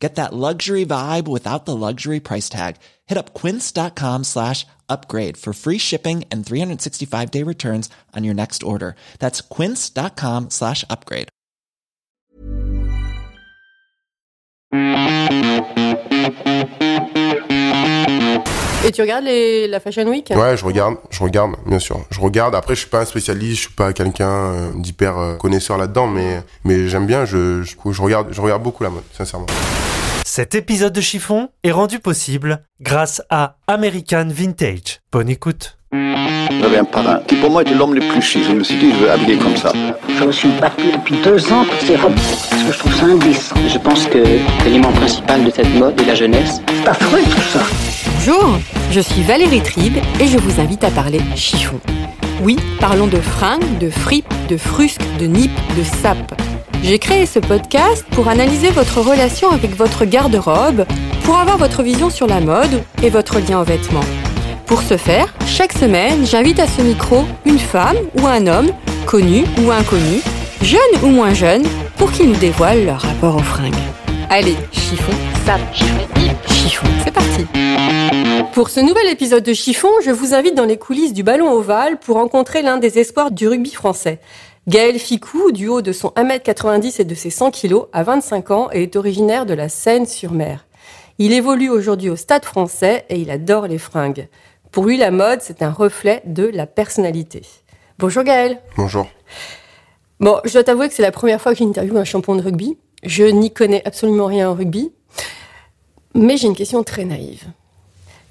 Get 0.00 0.14
that 0.14 0.32
luxury 0.32 0.86
vibe 0.86 1.28
without 1.28 1.66
the 1.66 1.76
luxury 1.76 2.20
price 2.20 2.48
tag. 2.48 2.76
Hit 3.06 3.18
up 3.18 3.34
quince.com 3.34 4.24
slash 4.24 4.66
upgrade 4.88 5.36
for 5.36 5.52
free 5.52 5.78
shipping 5.78 6.24
and 6.32 6.44
365 6.44 7.30
day 7.30 7.42
returns 7.42 7.90
on 8.16 8.24
your 8.24 8.34
next 8.34 8.62
order. 8.62 8.96
That's 9.18 9.42
quince.com 9.42 10.48
slash 10.48 10.84
upgrade. 10.88 11.28
Et 18.82 18.92
tu 18.92 19.02
regardes 19.02 19.24
les, 19.24 19.66
la 19.68 19.80
Fashion 19.80 20.06
Week? 20.08 20.32
Ouais, 20.34 20.56
je 20.56 20.64
regarde, 20.64 20.96
je 21.10 21.22
regarde, 21.22 21.52
bien 21.66 21.78
sûr. 21.78 22.00
Je 22.10 22.20
regarde. 22.20 22.54
Après, 22.54 22.74
je 22.74 22.80
suis 22.80 22.88
pas 22.88 23.00
un 23.00 23.04
spécialiste, 23.04 23.56
je 23.56 23.60
suis 23.66 23.74
pas 23.74 23.92
quelqu'un 23.92 24.30
euh, 24.30 24.70
d'hyper 24.74 25.18
euh, 25.18 25.36
connaisseur 25.36 25.76
là-dedans, 25.76 26.06
mais 26.06 26.42
mais 26.64 26.88
j'aime 26.88 27.06
bien. 27.06 27.26
Je, 27.26 27.62
je 27.62 27.76
je 27.90 28.02
regarde, 28.02 28.28
je 28.30 28.40
regarde 28.40 28.62
beaucoup 28.62 28.82
la 28.82 28.90
mode, 28.90 29.04
sincèrement. 29.12 29.46
Cet 30.32 30.54
épisode 30.54 30.92
de 30.92 31.00
Chiffon 31.00 31.48
est 31.64 31.72
rendu 31.72 31.98
possible 31.98 32.62
grâce 32.80 33.20
à 33.30 33.56
American 33.66 34.28
Vintage. 34.28 35.00
Bonne 35.10 35.28
écoute. 35.28 35.76
J'avais 35.90 36.78
un 36.78 36.84
parrain 36.84 37.18
qui 37.26 37.34
pour 37.34 37.50
moi 37.50 37.62
était 37.62 37.74
l'homme 37.74 37.96
le 37.96 38.00
plus 38.00 38.22
chic. 38.22 38.44
Je 38.44 38.52
me 38.52 38.62
suis 38.62 38.76
dit, 38.76 38.92
je 38.92 38.98
veux 38.98 39.10
habiller 39.10 39.38
comme 39.38 39.56
ça. 39.56 39.72
Je 40.08 40.22
me 40.22 40.30
suis 40.30 40.50
battu 40.60 40.92
depuis 40.92 41.16
deux 41.24 41.52
ans 41.52 41.64
pour 41.64 41.80
ces 41.80 41.96
robes, 41.96 42.14
parce 42.14 42.62
que 42.62 42.72
je 42.72 42.78
trouve 42.78 42.94
ça 42.94 43.06
indécent. 43.06 43.56
Je 43.66 43.78
pense 43.78 44.06
que 44.06 44.24
l'élément 44.64 44.92
principal 44.92 45.44
de 45.44 45.50
cette 45.50 45.74
mode 45.74 46.00
est 46.00 46.06
la 46.06 46.14
jeunesse. 46.14 46.60
C'est 46.68 46.88
affreux 46.88 47.22
tout 47.24 47.40
ça. 47.52 47.64
Bonjour, 48.14 48.56
je 48.92 49.00
suis 49.00 49.22
Valérie 49.24 49.64
Tribe 49.64 49.98
et 50.20 50.28
je 50.28 50.38
vous 50.38 50.60
invite 50.60 50.84
à 50.84 50.92
parler 50.92 51.18
chiffon. 51.34 51.80
Oui, 52.40 52.56
parlons 52.78 53.08
de 53.08 53.18
fringues, 53.18 53.78
de 53.80 53.90
fripes, 53.90 54.32
de 54.48 54.56
frusques, 54.56 55.02
de 55.18 55.26
nippes, 55.26 55.76
de 55.76 55.82
sapes. 55.82 56.40
J'ai 56.82 56.98
créé 56.98 57.26
ce 57.26 57.38
podcast 57.38 58.04
pour 58.12 58.28
analyser 58.28 58.70
votre 58.70 59.00
relation 59.00 59.50
avec 59.50 59.76
votre 59.76 60.06
garde-robe, 60.06 60.86
pour 61.24 61.36
avoir 61.36 61.58
votre 61.58 61.82
vision 61.82 62.08
sur 62.08 62.26
la 62.26 62.40
mode 62.40 62.82
et 63.02 63.10
votre 63.10 63.38
lien 63.38 63.60
aux 63.60 63.64
vêtements. 63.64 64.00
Pour 64.66 64.82
ce 64.82 64.96
faire, 64.96 65.34
chaque 65.46 65.72
semaine, 65.72 66.24
j'invite 66.24 66.58
à 66.58 66.66
ce 66.66 66.80
micro 66.80 67.24
une 67.44 67.58
femme 67.58 67.98
ou 68.20 68.26
un 68.26 68.46
homme, 68.46 68.70
connu 69.06 69.44
ou 69.62 69.70
inconnu, 69.70 70.20
jeune 70.62 70.80
ou 71.02 71.08
moins 71.08 71.34
jeune, 71.34 71.64
pour 71.98 72.10
qu'ils 72.12 72.30
nous 72.30 72.36
dévoilent 72.36 72.86
leur 72.86 73.02
rapport 73.02 73.36
aux 73.36 73.42
fringues. 73.42 73.74
Allez, 74.30 74.56
chiffon, 74.72 75.12
sape, 75.44 75.60
chiffon, 75.74 76.86
c'est 77.04 77.12
parti 77.12 77.46
Pour 78.52 78.70
ce 78.70 78.80
nouvel 78.80 79.06
épisode 79.08 79.42
de 79.42 79.52
Chiffon, 79.52 79.90
je 80.04 80.10
vous 80.10 80.34
invite 80.34 80.54
dans 80.54 80.64
les 80.64 80.78
coulisses 80.78 81.12
du 81.12 81.22
ballon 81.22 81.50
ovale 81.52 81.98
pour 81.98 82.16
rencontrer 82.16 82.62
l'un 82.62 82.78
des 82.78 82.98
espoirs 82.98 83.30
du 83.30 83.48
rugby 83.48 83.72
français. 83.72 84.18
Gaël 84.68 84.98
Ficou, 84.98 85.52
du 85.52 85.68
haut 85.68 85.80
de 85.80 85.90
son 85.90 86.08
1m90 86.08 87.00
et 87.00 87.04
de 87.04 87.14
ses 87.14 87.30
100 87.30 87.50
kg, 87.50 87.86
a 87.92 88.02
25 88.02 88.50
ans 88.50 88.68
et 88.72 88.82
est 88.82 88.96
originaire 88.96 89.46
de 89.46 89.54
la 89.54 89.70
Seine-sur-Mer. 89.70 90.66
Il 91.18 91.32
évolue 91.32 91.70
aujourd'hui 91.70 92.10
au 92.10 92.16
Stade 92.16 92.44
français 92.44 93.06
et 93.08 93.18
il 93.18 93.30
adore 93.30 93.66
les 93.66 93.78
fringues. 93.78 94.28
Pour 94.70 94.84
lui, 94.84 94.98
la 94.98 95.10
mode, 95.10 95.40
c'est 95.40 95.62
un 95.62 95.70
reflet 95.70 96.22
de 96.26 96.44
la 96.46 96.66
personnalité. 96.66 97.42
Bonjour 97.98 98.22
Gaël. 98.22 98.60
Bonjour. 98.76 99.08
Bon, 100.20 100.38
je 100.44 100.52
dois 100.52 100.64
t'avouer 100.64 100.88
que 100.88 100.94
c'est 100.94 101.02
la 101.02 101.10
première 101.10 101.40
fois 101.40 101.52
que 101.52 101.58
j'interviewe 101.58 101.96
un 101.96 102.04
champion 102.04 102.36
de 102.36 102.42
rugby. 102.42 102.76
Je 103.02 103.24
n'y 103.24 103.50
connais 103.52 103.82
absolument 103.86 104.26
rien 104.26 104.50
en 104.50 104.54
rugby. 104.54 104.92
Mais 106.14 106.36
j'ai 106.36 106.48
une 106.48 106.56
question 106.56 106.84
très 106.84 107.06
naïve. 107.06 107.44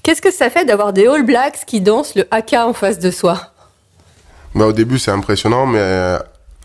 Qu'est-ce 0.04 0.22
que 0.22 0.32
ça 0.32 0.52
fait 0.52 0.66
d'avoir 0.66 0.94
des 0.94 1.08
All 1.08 1.24
Blacks 1.24 1.66
qui 1.66 1.82
dansent 1.82 2.16
le 2.16 2.28
haka 2.30 2.68
en 2.68 2.74
face 2.74 3.00
de 3.00 3.10
soi? 3.10 3.49
Bah, 4.56 4.66
au 4.66 4.74
début, 4.74 5.00
c'est 5.00 5.12
impressionnant, 5.12 5.66
mais 5.66 5.80
euh, 5.80 6.18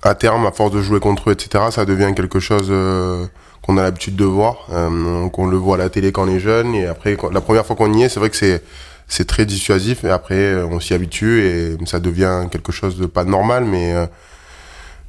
à 0.02 0.14
terme, 0.14 0.46
à 0.46 0.52
force 0.52 0.72
de 0.72 0.80
jouer 0.80 1.00
contre 1.00 1.30
eux, 1.30 1.32
etc., 1.32 1.64
ça 1.70 1.84
devient 1.84 2.12
quelque 2.14 2.40
chose 2.40 2.68
euh, 2.70 3.26
qu'on 3.62 3.76
a 3.76 3.82
l'habitude 3.82 4.16
de 4.16 4.24
voir. 4.24 4.66
Euh, 4.72 5.28
qu'on 5.28 5.46
le 5.46 5.56
voit 5.56 5.76
à 5.76 5.78
la 5.78 5.90
télé 5.90 6.12
quand 6.12 6.24
on 6.24 6.28
est 6.28 6.40
jeune, 6.40 6.74
et 6.74 6.86
après, 6.86 7.16
la 7.32 7.40
première 7.40 7.66
fois 7.66 7.76
qu'on 7.76 7.92
y 7.92 8.02
est, 8.02 8.08
c'est 8.08 8.20
vrai 8.20 8.30
que 8.30 8.36
c'est 8.36 8.62
c'est 9.06 9.26
très 9.26 9.44
dissuasif, 9.44 10.02
et 10.04 10.10
après, 10.10 10.54
on 10.62 10.80
s'y 10.80 10.94
habitue, 10.94 11.44
et 11.44 11.76
ça 11.86 12.00
devient 12.00 12.46
quelque 12.50 12.72
chose 12.72 12.96
de 12.98 13.04
pas 13.04 13.24
normal, 13.24 13.64
mais 13.64 13.92
euh, 13.92 14.06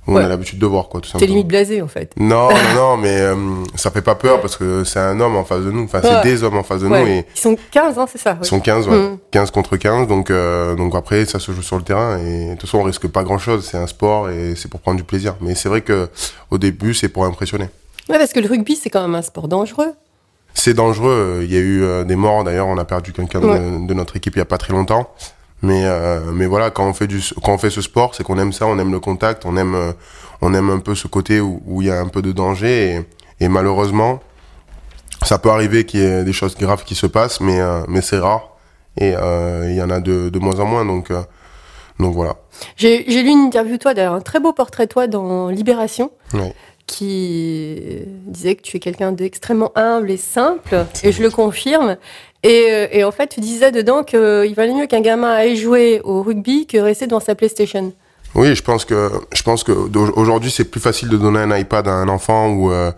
on 0.08 0.16
Ouais. 0.16 0.24
a 0.24 0.28
l'habitude 0.28 0.60
de 0.60 0.66
voir, 0.66 0.88
quoi, 0.90 1.02
tout 1.02 1.08
T'es 1.08 1.14
simplement. 1.14 1.30
limite 1.34 1.48
blasé 1.48 1.82
en 1.82 1.88
fait. 1.88 2.12
Non, 2.18 2.50
non, 2.50 2.56
non, 2.76 2.98
mais 2.98 3.20
euh, 3.22 3.36
ça 3.76 3.90
fait 3.92 4.02
pas 4.02 4.16
peur 4.16 4.40
parce 4.42 4.56
que 4.58 4.84
c'est 4.84 5.00
un 5.00 5.20
homme 5.20 5.36
en 5.36 5.44
face 5.44 5.62
de 5.62 5.72
nous. 5.72 5.84
Enfin, 5.86 6.00
Ouais. 6.02 6.10
c'est 6.24 6.30
des 6.30 6.44
hommes 6.44 6.58
en 6.58 6.64
face 6.64 6.82
de 6.82 6.88
nous 6.88 6.96
et 6.96 7.26
Ils 7.36 7.40
sont 7.40 7.58
15 7.72 7.98
ans, 7.98 8.06
c'est 8.12 8.20
ça 8.20 8.38
ils 8.40 8.46
sont 8.46 8.60
15, 8.60 8.88
ouais. 8.88 8.96
Mm. 8.98 9.18
15 9.32 9.52
contre 9.52 9.78
15. 9.78 10.08
Donc, 10.08 10.30
euh, 10.30 10.76
donc 10.76 10.96
après, 10.96 11.26
ça 11.26 11.40
se 11.40 11.52
joue 11.52 11.62
sur 11.62 11.78
le 11.78 11.84
terrain 11.84 12.18
et 12.20 12.46
de 12.46 12.52
toute 12.52 12.62
façon, 12.62 12.80
on 12.80 12.84
risque 12.84 13.08
pas 13.08 13.24
grand 13.24 13.38
chose. 13.40 13.68
C'est 13.70 13.78
un 13.78 13.88
sport 13.88 14.30
et 14.30 14.54
c'est 14.56 14.70
pour 14.70 14.80
prendre 14.80 14.98
du 14.98 15.04
plaisir. 15.04 15.36
Mais 15.42 15.56
c'est 15.56 15.70
vrai 15.70 15.82
que 15.82 16.10
au 16.52 16.58
début, 16.58 16.94
c'est 16.94 17.10
pour 17.10 17.26
impressionner. 17.26 17.66
Ouais, 18.10 18.18
parce 18.20 18.34
que 18.34 18.40
le 18.40 18.48
rugby, 18.48 18.76
c'est 18.76 18.90
quand 18.92 19.02
même 19.02 19.16
un 19.16 19.22
sport 19.24 19.48
dangereux. 19.48 19.94
C'est 20.54 20.74
dangereux. 20.74 21.42
Il 21.44 21.52
y 21.54 21.58
a 21.58 21.60
eu 21.60 21.84
euh, 21.84 22.04
des 22.04 22.16
morts. 22.16 22.44
D'ailleurs, 22.44 22.68
on 22.68 22.78
a 22.78 22.86
perdu 22.86 23.12
quelqu'un 23.12 23.40
de- 23.42 23.88
de, 23.88 23.94
notre 23.94 24.16
équipe 24.16 24.36
il 24.36 24.40
y 24.40 24.42
a 24.42 24.46
pas 24.46 24.58
très 24.58 24.72
longtemps. 24.74 25.10
Mais 25.66 25.84
euh, 25.86 26.20
mais 26.32 26.46
voilà, 26.46 26.70
quand 26.70 26.86
on 26.86 26.94
fait 26.94 27.08
du 27.08 27.20
quand 27.44 27.54
on 27.54 27.58
fait 27.58 27.72
ce 27.72 27.82
sport, 27.82 28.14
c'est 28.14 28.24
qu'on 28.24 28.38
aime 28.38 28.54
ça, 28.54 28.68
on 28.68 28.78
aime 28.78 28.92
le 28.92 29.00
contact, 29.00 29.46
on 29.46 29.58
aime 29.58 29.74
euh, 29.74 29.94
on 30.42 30.54
aime 30.54 30.70
un 30.70 30.80
peu 30.80 30.94
ce 30.94 31.08
côté 31.08 31.42
où 31.42 31.82
il 31.82 31.88
y 31.88 31.92
a 31.92 32.00
un 32.00 32.08
peu 32.08 32.22
de 32.22 32.32
danger 32.32 32.74
et, 33.40 33.46
et 33.46 33.48
malheureusement, 33.48 34.20
ça 35.24 35.40
peut 35.40 35.50
arriver 35.50 35.86
qu'il 35.86 36.02
y 36.02 36.04
ait 36.04 36.24
des 36.24 36.34
choses 36.34 36.56
graves 36.56 36.84
qui 36.84 36.94
se 36.94 37.08
passent, 37.08 37.42
mais 37.42 37.60
euh, 37.60 37.82
mais 37.88 38.02
c'est 38.02 38.20
rare 38.20 38.52
et 38.98 39.10
il 39.10 39.76
y 39.76 39.82
en 39.82 39.90
a 39.90 40.00
de, 40.00 40.30
de 40.30 40.40
moins 40.40 40.60
en 40.60 40.66
moins. 40.66 40.86
Donc 40.86 41.12
donc 42.00 42.14
voilà. 42.14 42.36
J'ai 42.78 43.04
lu 43.04 43.30
une 43.30 43.46
interview 43.48 43.78
toi, 43.78 43.94
d'ailleurs, 43.96 44.14
un 44.14 44.22
très 44.22 44.40
beau 44.40 44.54
portrait 44.54 44.88
toi 44.88 45.08
dans 45.08 45.50
Libération, 45.50 46.12
qui 46.86 48.04
disait 48.28 48.56
que 48.56 48.62
tu 48.62 48.78
es 48.78 48.80
quelqu'un 48.80 49.12
d'extrêmement 49.14 49.72
humble 49.76 50.12
et 50.12 50.18
simple, 50.18 50.86
et 51.04 51.12
je 51.12 51.24
le 51.24 51.32
confirme. 51.32 51.98
Et, 52.46 52.68
euh, 52.70 52.88
et 52.92 53.04
en 53.04 53.12
fait, 53.12 53.28
tu 53.28 53.40
disais 53.40 53.72
dedans 53.72 54.04
qu'il 54.04 54.54
valait 54.56 54.74
mieux 54.74 54.86
qu'un 54.86 55.02
gamin 55.02 55.32
aille 55.32 55.58
jouer 55.58 56.00
au 56.04 56.22
rugby 56.22 56.68
que 56.68 56.78
rester 56.78 57.08
dans 57.08 57.20
sa 57.20 57.34
PlayStation. 57.34 57.92
Oui, 58.36 58.54
je 58.54 58.62
pense 58.62 58.84
que 58.84 59.10
je 59.34 59.42
pense 59.44 59.64
que 59.64 59.72
aujourd'hui 59.72 60.52
c'est 60.52 60.66
plus 60.66 60.82
facile 60.82 61.08
de 61.08 61.16
donner 61.16 61.40
un 61.40 61.58
iPad 61.58 61.88
à 61.88 61.94
un 61.94 62.10
enfant 62.10 62.50
ou 62.50 62.70
euh, 62.70 62.92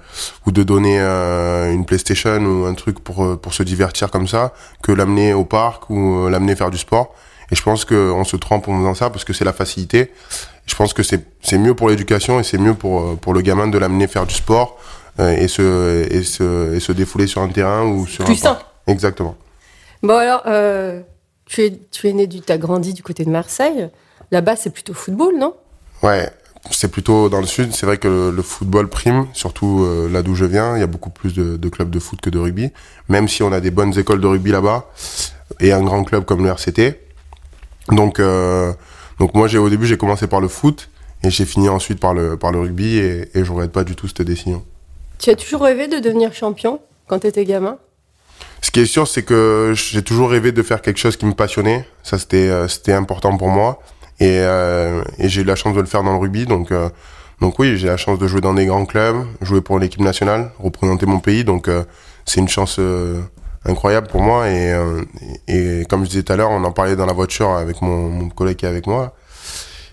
ou 0.48 0.52
de 0.52 0.64
donner 0.64 1.00
euh, 1.00 1.72
une 1.72 1.86
PlayStation 1.86 2.40
ou 2.44 2.66
un 2.66 2.74
truc 2.74 3.00
pour 3.00 3.24
euh, 3.24 3.36
pour 3.36 3.54
se 3.54 3.62
divertir 3.62 4.10
comme 4.10 4.28
ça 4.28 4.52
que 4.82 4.92
l'amener 4.92 5.34
au 5.34 5.46
parc 5.46 5.92
ou 5.92 6.26
euh, 6.26 6.30
l'amener 6.32 6.56
faire 6.56 6.72
du 6.72 6.80
sport. 6.80 7.14
Et 7.52 7.56
je 7.56 7.62
pense 7.62 7.86
que 7.86 8.12
on 8.12 8.24
se 8.24 8.36
trompe 8.36 8.68
en 8.68 8.80
faisant 8.80 8.96
ça 8.96 9.12
parce 9.12 9.24
que 9.26 9.32
c'est 9.32 9.46
la 9.46 9.54
facilité. 9.54 10.12
Je 10.66 10.76
pense 10.76 10.92
que 10.94 11.04
c'est 11.04 11.24
c'est 11.44 11.60
mieux 11.60 11.76
pour 11.76 11.90
l'éducation 11.90 12.40
et 12.40 12.44
c'est 12.44 12.58
mieux 12.58 12.74
pour 12.74 13.02
euh, 13.02 13.16
pour 13.16 13.36
le 13.36 13.42
gamin 13.42 13.68
de 13.68 13.78
l'amener 13.78 14.08
faire 14.08 14.26
du 14.26 14.34
sport 14.34 14.78
euh, 15.20 15.32
et 15.38 15.48
se 15.48 16.08
et 16.12 16.24
se 16.24 16.74
et 16.74 16.80
se 16.80 16.92
défouler 16.92 17.28
sur 17.28 17.44
un 17.44 17.50
terrain 17.50 17.84
ou 17.86 18.08
sur 18.08 18.26
Plus 18.26 18.44
un 18.44 18.56
parc. 18.56 18.66
Exactement. 18.88 19.36
Bon, 20.04 20.16
alors, 20.18 20.44
euh, 20.48 21.02
tu, 21.46 21.64
es, 21.64 21.80
tu 21.92 22.08
es 22.08 22.14
né, 22.14 22.28
du, 22.28 22.42
tu 22.42 22.52
as 22.52 22.58
grandi 22.58 22.94
du 22.94 23.04
côté 23.04 23.26
de 23.26 23.30
Marseille. 23.30 23.90
Là-bas, 24.32 24.56
c'est 24.56 24.70
plutôt 24.70 24.94
football, 24.94 25.38
non? 25.38 25.54
Ouais, 26.04 26.30
c'est 26.72 26.90
plutôt 26.90 27.30
dans 27.30 27.40
le 27.40 27.48
sud. 27.48 27.74
C'est 27.74 27.86
vrai 27.86 27.98
que 27.98 28.08
le, 28.08 28.32
le 28.32 28.42
football 28.42 28.90
prime, 28.90 29.28
surtout 29.34 29.84
euh, 29.84 30.10
là 30.10 30.22
d'où 30.22 30.36
je 30.36 30.46
viens. 30.46 30.76
Il 30.76 30.80
y 30.80 30.84
a 30.84 30.88
beaucoup 30.88 31.10
plus 31.10 31.34
de, 31.34 31.58
de 31.58 31.70
clubs 31.70 31.90
de 31.90 32.00
foot 32.00 32.22
que 32.22 32.30
de 32.30 32.40
rugby. 32.40 32.72
Même 33.10 33.28
si 33.28 33.44
on 33.44 33.52
a 33.52 33.60
des 33.60 33.72
bonnes 33.72 33.98
écoles 33.98 34.22
de 34.22 34.28
rugby 34.28 34.52
là-bas 34.52 34.86
et 35.60 35.72
un 35.72 35.82
grand 35.82 36.04
club 36.04 36.26
comme 36.26 36.44
le 36.44 36.50
RCT. 36.50 37.00
Donc, 37.90 38.20
euh, 38.20 38.74
donc 39.20 39.34
moi, 39.34 39.48
j'ai 39.48 39.58
au 39.58 39.70
début, 39.70 39.88
j'ai 39.88 39.98
commencé 39.98 40.28
par 40.28 40.42
le 40.42 40.48
foot 40.48 40.90
et 41.24 41.30
j'ai 41.30 41.46
fini 41.46 41.70
ensuite 41.70 42.00
par 42.00 42.14
le 42.14 42.38
par 42.38 42.52
le 42.52 42.60
rugby 42.60 42.98
et, 42.98 43.30
et 43.34 43.44
je 43.44 43.52
regrette 43.52 43.72
pas 43.72 43.84
du 43.84 43.96
tout 43.96 44.08
cette 44.08 44.22
décision. 44.22 44.64
Tu 45.18 45.30
as 45.30 45.36
toujours 45.36 45.62
rêvé 45.62 45.88
de 45.88 46.00
devenir 46.00 46.34
champion 46.34 46.80
quand 47.08 47.20
tu 47.20 47.28
étais 47.28 47.46
gamin? 47.46 47.78
Ce 48.62 48.72
qui 48.72 48.80
est 48.80 48.86
sûr, 48.86 49.08
c'est 49.08 49.24
que 49.24 49.74
j'ai 49.76 50.02
toujours 50.02 50.30
rêvé 50.30 50.52
de 50.52 50.64
faire 50.64 50.82
quelque 50.82 50.98
chose 50.98 51.16
qui 51.16 51.26
me 51.26 51.34
passionnait. 51.34 51.88
Ça, 52.04 52.18
c'était 52.18 52.50
euh, 52.50 52.68
c'était 52.68 52.94
important 52.94 53.38
pour 53.38 53.50
moi. 53.50 53.80
Et, 54.20 54.40
euh, 54.42 55.04
et 55.20 55.30
j'ai 55.30 55.42
eu 55.42 55.44
la 55.44 55.56
chance 55.56 55.76
de 55.76 55.80
le 55.80 55.86
faire 55.86 56.04
dans 56.04 56.14
le 56.14 56.18
rugby. 56.18 56.46
Donc, 56.46 56.72
euh, 56.72 56.90
donc 57.40 57.60
oui, 57.60 57.78
j'ai 57.78 57.88
la 57.88 57.98
chance 57.98 58.18
de 58.18 58.28
jouer 58.28 58.42
dans 58.42 58.56
des 58.56 58.66
grands 58.66 58.86
clubs, 58.86 59.26
jouer 59.42 59.62
pour 59.62 59.78
l'équipe 59.78 60.02
nationale, 60.02 60.52
représenter 60.60 61.06
mon 61.06 61.20
pays. 61.20 61.44
Donc, 61.44 61.68
euh, 61.68 61.84
c'est 62.26 62.40
une 62.40 62.48
chance 62.48 62.78
euh, 62.80 63.22
incroyable 63.64 64.08
pour 64.08 64.22
moi. 64.22 64.50
Et, 64.50 64.74
euh, 64.74 65.04
et, 65.48 65.82
et 65.82 65.86
comme 65.86 66.04
je 66.04 66.10
disais 66.10 66.24
tout 66.24 66.34
à 66.34 66.36
l'heure, 66.36 66.50
on 66.50 66.64
en 66.64 66.72
parlait 66.72 66.96
dans 66.96 67.06
la 67.06 67.14
voiture 67.14 67.52
avec 67.52 67.82
mon, 67.84 68.10
mon 68.10 68.30
collègue 68.30 68.58
qui 68.58 68.66
est 68.66 68.70
avec 68.70 68.88
moi. 68.88 69.14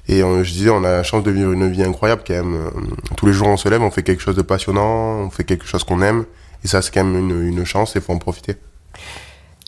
Et 0.07 0.21
je 0.21 0.53
disais, 0.53 0.69
on 0.69 0.85
a 0.85 0.91
la 0.91 1.03
chance 1.03 1.23
de 1.23 1.31
vivre 1.31 1.53
une 1.53 1.71
vie 1.71 1.83
incroyable 1.83 2.23
quand 2.27 2.35
même. 2.35 2.71
Tous 3.17 3.25
les 3.25 3.33
jours, 3.33 3.49
on 3.49 3.57
se 3.57 3.71
lève, 3.71 3.81
on 3.83 3.91
fait 3.91 4.03
quelque 4.03 4.21
chose 4.21 4.37
de 4.37 4.43
passionnant, 4.43 5.21
on 5.21 5.31
fait 5.31 5.45
quelque 5.45 5.65
chose 5.65 5.83
qu'on 5.83 6.03
aime. 6.03 6.27
Et 6.65 6.69
ça, 6.69 6.83
c'est 6.83 6.93
quand 6.93 7.05
même 7.05 7.31
une, 7.31 7.47
une 7.49 7.65
chance 7.65 7.95
et 7.97 8.01
faut 8.01 8.13
en 8.13 8.19
profiter. 8.19 8.57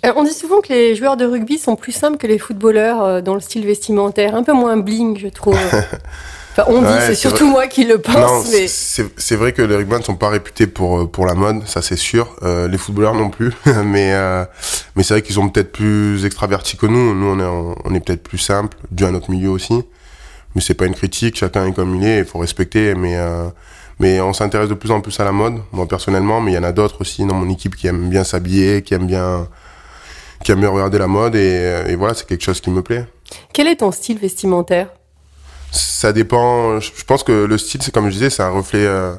Euh, 0.04 0.12
On 0.16 0.25
dit 0.25 0.32
souvent 0.32 0.60
que 0.60 0.69
les 0.72 0.94
joueurs 0.94 1.16
de 1.16 1.25
rugby 1.26 1.58
sont 1.58 1.76
plus 1.76 1.93
simples 1.93 2.16
que 2.19 2.26
les 2.26 2.38
footballeurs 2.38 3.02
euh, 3.02 3.20
dans 3.20 3.34
le 3.34 3.40
style 3.40 3.66
vestimentaire, 3.66 4.34
un 4.34 4.43
peu 4.43 4.52
moins 4.52 4.76
bling, 4.76 5.19
je 5.19 5.28
trouve. 5.28 5.58
Enfin, 6.58 6.72
on 6.72 6.81
dit, 6.81 6.87
Ouais, 6.87 7.00
c'est 7.00 7.06
c'est 7.08 7.14
surtout 7.16 7.44
vrai. 7.44 7.52
moi 7.52 7.66
qui 7.66 7.84
le 7.84 7.98
pense, 7.98 8.50
mais 8.50 8.66
c'est 8.66 9.37
vrai 9.37 9.52
que 9.52 9.60
les 9.60 9.76
rugbyman 9.76 9.98
ne 10.00 10.04
sont 10.04 10.16
pas 10.16 10.31
réputés 10.31 10.66
pour 10.66 11.00
euh, 11.00 11.06
pour 11.06 11.26
la 11.26 11.34
mode, 11.34 11.66
ça 11.69 11.82
c'est 11.82 11.96
sûr. 11.98 12.34
Euh, 12.43 12.66
les 12.66 12.78
footballeurs 12.78 13.14
non 13.14 13.28
plus, 13.28 13.52
mais 13.84 14.14
euh, 14.14 14.42
mais 14.94 15.02
c'est 15.02 15.12
vrai 15.12 15.20
qu'ils 15.22 15.34
sont 15.34 15.50
peut-être 15.50 15.70
plus 15.70 16.25
extravertis 16.25 16.78
que 16.78 16.87
nous. 16.87 17.14
Nous 17.14 17.26
on 17.26 17.40
est 17.40 17.75
on 17.84 17.94
est 17.94 18.00
peut-être 18.00 18.22
plus 18.22 18.38
simple, 18.38 18.75
dû 18.90 19.04
à 19.04 19.10
notre 19.10 19.31
milieu 19.31 19.50
aussi. 19.50 19.82
Mais 20.54 20.62
c'est 20.62 20.72
pas 20.72 20.87
une 20.87 20.94
critique, 20.94 21.37
chacun 21.37 21.66
est 21.66 21.72
comme 21.75 21.94
il 21.96 22.06
est, 22.06 22.20
il 22.20 22.25
faut 22.25 22.38
respecter. 22.38 22.94
Mais 22.94 23.16
euh, 23.16 23.49
mais 23.98 24.20
on 24.20 24.32
s'intéresse 24.32 24.69
de 24.69 24.75
plus 24.75 24.90
en 24.90 25.00
plus 25.00 25.19
à 25.20 25.25
la 25.25 25.32
mode, 25.32 25.54
moi 25.72 25.87
personnellement, 25.87 26.40
mais 26.40 26.52
il 26.52 26.54
y 26.54 26.58
en 26.58 26.62
a 26.64 26.72
d'autres 26.72 27.00
aussi 27.00 27.25
dans 27.25 27.34
mon 27.34 27.48
équipe 27.50 27.76
qui 27.76 27.87
aiment 27.87 28.08
bien 28.10 28.25
s'habiller, 28.25 28.82
qui 28.82 28.94
aiment 28.94 29.06
bien 29.06 29.48
qui 30.44 30.52
aiment 30.52 30.60
bien 30.60 30.70
regarder 30.70 30.98
la 30.98 31.06
mode 31.06 31.34
et, 31.34 31.82
et 31.88 31.96
voilà, 31.96 32.14
c'est 32.14 32.26
quelque 32.26 32.43
chose 32.44 32.60
qui 32.60 32.70
me 32.70 32.82
plaît. 32.82 33.06
quel 33.52 33.66
est 33.69 33.76
ton 33.76 33.90
style 33.90 34.19
vestimentaire? 34.19 34.88
Ça 35.72 36.12
dépend. 36.12 36.78
Je 36.81 37.04
pense 37.06 37.22
que 37.25 37.32
le 37.32 37.58
style, 37.58 37.82
c'est 37.82 37.93
comme 37.93 38.06
je 38.06 38.12
disais, 38.14 38.31
c'est 38.31 38.43
un 38.43 38.50
reflet. 38.50 38.84
euh, 38.87 39.14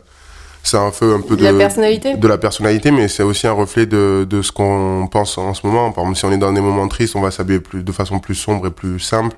c'est 0.64 0.78
un 0.78 0.92
peu 0.92 1.14
un 1.16 1.22
peu 1.22 1.36
De 1.36 1.42
de 1.42 1.46
la 1.46 1.54
personnalité? 1.54 2.16
de 2.16 2.28
la 2.28 2.38
personnalité, 2.38 2.92
mais 2.92 3.08
c'est 3.08 3.24
aussi 3.24 3.48
un 3.48 3.52
reflet 3.54 3.86
de, 3.86 4.26
de 4.30 4.42
ce 4.42 4.52
qu'on 4.52 5.08
pense 5.12 5.38
en 5.38 5.54
ce 5.54 5.66
moment. 5.66 5.92
Par 5.92 6.04
exemple, 6.04 6.18
si 6.20 6.26
on 6.26 6.32
est 6.32 6.38
dans 6.38 6.52
des 6.54 6.62
moments 6.62 6.88
tristes, 6.88 7.16
on 7.16 7.22
va 7.22 7.32
s'habiller 7.32 7.60
plus 7.60 7.84
de 7.84 7.92
façon 7.92 8.20
plus 8.20 8.36
sombre 8.36 8.68
et 8.68 8.72
plus 8.72 9.00
simple. 9.00 9.36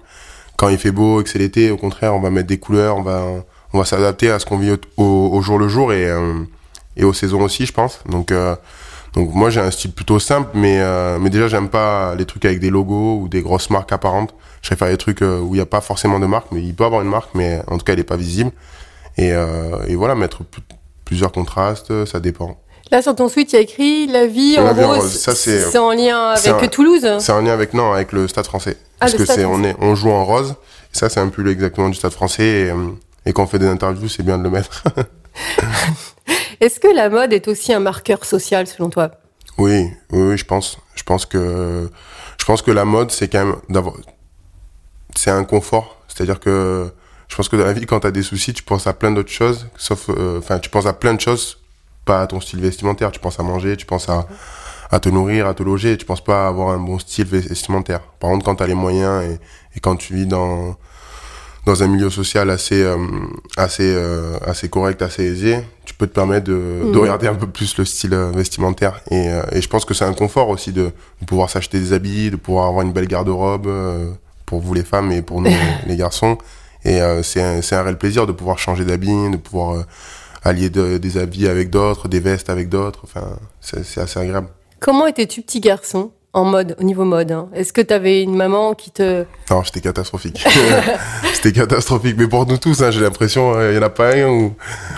Quand 0.57 0.69
il 0.69 0.77
fait 0.77 0.91
beau 0.91 1.21
et 1.21 1.23
que 1.23 1.29
c'est 1.29 1.39
l'été, 1.39 1.71
au 1.71 1.77
contraire, 1.77 2.15
on 2.15 2.19
va 2.19 2.29
mettre 2.29 2.47
des 2.47 2.57
couleurs, 2.59 2.97
on 2.97 3.03
va 3.03 3.23
on 3.73 3.79
va 3.79 3.85
s'adapter 3.85 4.31
à 4.31 4.39
ce 4.39 4.45
qu'on 4.45 4.57
vit 4.57 4.71
au, 4.71 4.77
au- 5.03 5.29
au 5.37 5.41
jour 5.41 5.57
le 5.59 5.67
jour 5.67 5.93
et 5.93 6.07
euh, 6.09 6.33
et 6.97 7.03
aux 7.03 7.13
saisons 7.13 7.41
aussi, 7.41 7.65
je 7.65 7.73
pense. 7.73 7.99
Donc 8.09 8.31
euh, 8.31 8.55
donc 9.13 9.33
moi 9.33 9.49
j'ai 9.49 9.59
un 9.59 9.71
style 9.71 9.91
plutôt 9.91 10.19
simple, 10.19 10.49
mais 10.53 10.79
euh, 10.81 11.17
mais 11.19 11.29
déjà 11.29 11.47
j'aime 11.47 11.69
pas 11.69 12.13
les 12.15 12.25
trucs 12.25 12.45
avec 12.45 12.59
des 12.59 12.69
logos 12.69 13.19
ou 13.21 13.27
des 13.27 13.41
grosses 13.41 13.69
marques 13.69 13.91
apparentes. 13.91 14.33
Je 14.61 14.69
préfère 14.69 14.89
les 14.89 14.97
trucs 14.97 15.21
où 15.21 15.49
il 15.51 15.53
n'y 15.53 15.59
a 15.61 15.65
pas 15.65 15.81
forcément 15.81 16.19
de 16.19 16.25
marque, 16.25 16.47
mais 16.51 16.61
il 16.61 16.73
peut 16.75 16.83
avoir 16.85 17.01
une 17.01 17.09
marque, 17.09 17.29
mais 17.33 17.61
en 17.67 17.77
tout 17.77 17.85
cas 17.85 17.93
elle 17.93 17.99
est 17.99 18.03
pas 18.03 18.17
visible. 18.17 18.51
Et, 19.17 19.31
euh, 19.33 19.85
et 19.87 19.95
voilà, 19.95 20.15
mettre 20.15 20.41
plusieurs 21.05 21.31
contrastes, 21.31 22.05
ça 22.05 22.19
dépend. 22.19 22.57
Là, 22.91 23.01
sur 23.01 23.13
ton 23.15 23.29
sweat, 23.29 23.51
il 23.53 23.55
y 23.55 23.59
a 23.59 23.61
écrit 23.61 24.07
La 24.07 24.25
vie 24.27 24.55
La 24.55 24.71
en 24.71 24.73
vie 24.73 24.83
rose. 24.83 25.11
ça, 25.19 25.35
c'est- 25.35 25.77
en 25.77 25.91
lien 25.91 26.29
avec 26.31 26.47
un- 26.47 26.67
Toulouse? 26.67 27.07
C'est 27.19 27.31
en 27.31 27.41
lien 27.41 27.53
avec 27.53 27.73
non 27.73 27.91
avec 27.93 28.11
le 28.11 28.27
Stade 28.27 28.45
Français, 28.45 28.77
Ah, 28.99 29.05
parce 29.05 29.13
le 29.13 29.19
que 29.19 29.25
c'est 29.25 29.45
on 29.45 29.63
est 29.63 29.75
on 29.79 29.93
joue 29.95 30.09
en 30.11 30.25
rose. 30.25 30.55
Et 30.93 30.97
ça 30.97 31.07
c'est 31.09 31.19
un 31.19 31.27
pull 31.29 31.47
exactement 31.49 31.89
du 31.89 31.95
Stade 31.95 32.13
Français 32.13 32.43
et, 32.43 32.71
et 33.25 33.33
quand 33.33 33.43
on 33.43 33.47
fait 33.47 33.59
des 33.59 33.67
interviews 33.67 34.09
c'est 34.09 34.23
bien 34.23 34.37
de 34.37 34.43
le 34.43 34.49
mettre. 34.49 34.83
Est-ce 36.59 36.79
que 36.79 36.93
la 36.93 37.09
mode 37.09 37.31
est 37.31 37.47
aussi 37.47 37.71
un 37.71 37.79
marqueur 37.79 38.25
social, 38.25 38.67
selon 38.67 38.89
toi? 38.89 39.11
Oui, 39.57 39.89
oui, 40.11 40.21
oui, 40.21 40.37
je 40.37 40.45
pense. 40.45 40.77
Je 40.95 41.03
pense 41.03 41.25
que 41.25 41.89
je 42.37 42.45
pense 42.45 42.61
que 42.61 42.71
la 42.71 42.85
mode 42.85 43.11
c'est 43.11 43.27
quand 43.27 43.45
même 43.45 43.55
d'avoir 43.69 43.95
c'est 45.15 45.31
un 45.31 45.43
confort, 45.43 45.97
c'est-à-dire 46.07 46.39
que 46.39 46.91
je 47.27 47.35
pense 47.35 47.49
que 47.49 47.55
dans 47.55 47.65
la 47.65 47.73
vie 47.73 47.85
quand 47.85 48.01
tu 48.01 48.07
as 48.07 48.11
des 48.11 48.23
soucis, 48.23 48.53
tu 48.53 48.63
penses 48.63 48.87
à 48.87 48.93
plein 48.93 49.11
d'autres 49.11 49.31
choses 49.31 49.67
sauf 49.77 50.09
euh, 50.09 50.39
enfin 50.39 50.59
tu 50.59 50.69
penses 50.69 50.85
à 50.85 50.93
plein 50.93 51.13
de 51.13 51.21
choses 51.21 51.59
pas 52.05 52.21
à 52.21 52.27
ton 52.27 52.41
style 52.41 52.61
vestimentaire, 52.61 53.11
tu 53.11 53.19
penses 53.19 53.39
à 53.39 53.43
manger, 53.43 53.77
tu 53.77 53.85
penses 53.85 54.09
à 54.09 54.27
à 54.91 54.99
te 54.99 55.07
nourrir, 55.09 55.45
à 55.47 55.53
te 55.53 55.61
loger, 55.61 55.97
tu 55.97 56.05
penses 56.05 56.23
pas 56.23 56.45
à 56.45 56.47
avoir 56.47 56.69
un 56.69 56.79
bon 56.79 56.97
style 56.97 57.25
vestimentaire. 57.25 58.01
Par 58.19 58.31
contre, 58.31 58.43
quand 58.43 58.55
tu 58.55 58.63
as 58.63 58.67
les 58.67 58.73
moyens 58.73 59.23
et, 59.23 59.39
et 59.75 59.79
quand 59.79 59.95
tu 59.95 60.15
vis 60.15 60.25
dans 60.25 60.75
dans 61.69 61.83
un 61.83 61.87
milieu 61.87 62.09
social 62.09 62.49
assez 62.49 62.81
euh, 62.81 62.97
assez 63.55 63.83
euh, 63.95 64.37
assez 64.43 64.69
correct, 64.69 65.03
assez 65.03 65.23
aisé, 65.23 65.59
tu 65.85 65.93
peux 65.93 66.07
te 66.07 66.13
permettre 66.13 66.45
de, 66.47 66.53
de 66.53 66.85
Mhm. 66.85 66.97
regarder 66.97 67.27
un 67.27 67.35
peu 67.35 67.45
plus 67.47 67.77
le 67.77 67.85
style 67.85 68.13
euh, 68.15 68.31
vestimentaire. 68.31 69.01
Et, 69.11 69.29
euh, 69.29 69.43
et 69.51 69.61
je 69.61 69.69
pense 69.69 69.85
que 69.85 69.93
c'est 69.93 70.05
un 70.05 70.13
confort 70.15 70.49
aussi 70.49 70.71
de, 70.71 70.85
de 71.21 71.25
pouvoir 71.27 71.49
s'acheter 71.51 71.79
des 71.79 71.93
habits, 71.93 72.31
de 72.31 72.37
pouvoir 72.37 72.65
avoir 72.67 72.83
une 72.83 72.91
belle 72.91 73.07
garde-robe 73.07 73.67
pour 74.47 74.61
vous 74.61 74.73
les 74.73 74.83
femmes 74.83 75.11
et 75.11 75.21
pour 75.21 75.41
nous 75.41 75.51
les 75.87 75.95
garçons. 75.95 76.39
Et 76.85 76.99
c'est 77.23 77.41
un, 77.41 77.83
réel 77.83 77.97
plaisir 77.97 78.25
de 78.25 78.31
pouvoir 78.31 78.57
changer 78.57 78.85
d'habits, 78.85 79.29
de 79.29 79.37
pouvoir 79.37 79.83
allier 80.43 80.69
de- 80.71 80.97
des 80.97 81.17
habits 81.17 81.47
avec 81.47 81.69
d'autres, 81.69 82.07
des 82.07 82.19
vestes 82.21 82.49
avec 82.49 82.69
d'autres. 82.69 83.01
Enfin, 83.03 83.27
c'est 83.61 83.99
assez 84.01 84.19
agréable. 84.19 84.47
Comment 84.79 85.05
étais-tu 85.05 85.41
petit 85.43 85.59
garçon? 85.59 86.11
En 86.33 86.45
mode, 86.45 86.75
au 86.79 86.83
niveau 86.83 87.05
mode 87.05 87.31
hein 87.31 87.47
Est-ce 87.55 87.73
que 87.73 87.81
tu 87.81 87.91
avais 87.93 88.21
une 88.21 88.35
maman 88.35 88.73
qui 88.75 88.91
te... 88.91 89.23
Non, 89.49 89.63
c'était 89.63 89.81
catastrophique. 89.81 90.45
c'était 91.33 91.51
catastrophique. 91.51 92.15
Mais 92.19 92.27
pour 92.27 92.45
nous 92.45 92.57
tous, 92.57 92.81
hein, 92.83 92.91
j'ai 92.91 93.01
l'impression, 93.01 93.59
il 93.69 93.75
y 93.75 93.79
en 93.79 93.81
a 93.81 93.89
pas 93.89 94.13
un 94.15 94.27
où... 94.29 94.53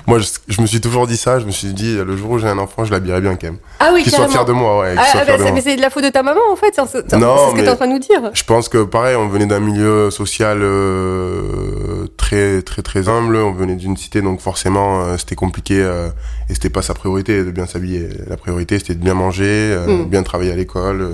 Moi, 0.07 0.19
je, 0.19 0.27
je 0.49 0.61
me 0.61 0.67
suis 0.67 0.81
toujours 0.81 1.07
dit 1.07 1.15
ça. 1.15 1.39
Je 1.39 1.45
me 1.45 1.51
suis 1.51 1.69
dit, 1.73 1.95
le 1.95 2.17
jour 2.17 2.31
où 2.31 2.37
j'ai 2.39 2.47
un 2.49 2.57
enfant, 2.57 2.83
je 2.83 2.91
l'habillerai 2.91 3.21
bien 3.21 3.35
quand 3.35 3.47
même. 3.47 3.57
Ah 3.79 3.91
oui, 3.93 4.03
Qu'il 4.03 4.11
soit 4.11 4.27
fier 4.27 4.43
de 4.43 4.51
moi, 4.51 4.79
ouais. 4.81 4.95
Ah, 4.97 5.03
ah, 5.13 5.23
bah, 5.25 5.37
de 5.37 5.43
mais 5.53 5.61
c'est 5.61 5.77
de 5.77 5.81
la 5.81 5.89
faute 5.89 6.03
de 6.03 6.09
ta 6.09 6.21
maman, 6.21 6.41
en 6.51 6.55
fait. 6.57 6.73
C'est 6.75 6.85
c'est- 6.87 7.09
ce 7.09 7.15
que 7.55 7.59
tu 7.59 7.65
es 7.65 7.69
en 7.69 7.75
train 7.77 7.87
de 7.87 7.93
nous 7.93 7.99
dire. 7.99 8.29
Je 8.33 8.43
pense 8.43 8.67
que 8.67 8.83
pareil, 8.83 9.15
on 9.15 9.29
venait 9.29 9.45
d'un 9.45 9.59
milieu 9.61 10.11
social 10.11 10.59
euh, 10.61 12.07
très 12.17 12.61
très 12.61 12.81
très 12.81 13.07
humble. 13.09 13.35
On 13.37 13.51
venait 13.53 13.75
d'une 13.75 13.97
cité, 13.97 14.21
donc 14.21 14.39
forcément 14.41 15.03
euh, 15.03 15.17
c'était 15.17 15.35
compliqué 15.35 15.81
euh, 15.81 16.09
et 16.49 16.53
c'était 16.53 16.69
pas 16.69 16.81
sa 16.81 16.93
priorité 16.93 17.43
de 17.43 17.51
bien 17.51 17.65
s'habiller. 17.65 18.09
La 18.27 18.37
priorité 18.37 18.79
c'était 18.79 18.95
de 18.95 19.03
bien 19.03 19.13
manger, 19.13 19.43
euh, 19.47 19.87
Mm. 19.87 20.05
bien 20.05 20.23
travailler 20.23 20.51
à 20.51 20.55
l'école, 20.55 21.07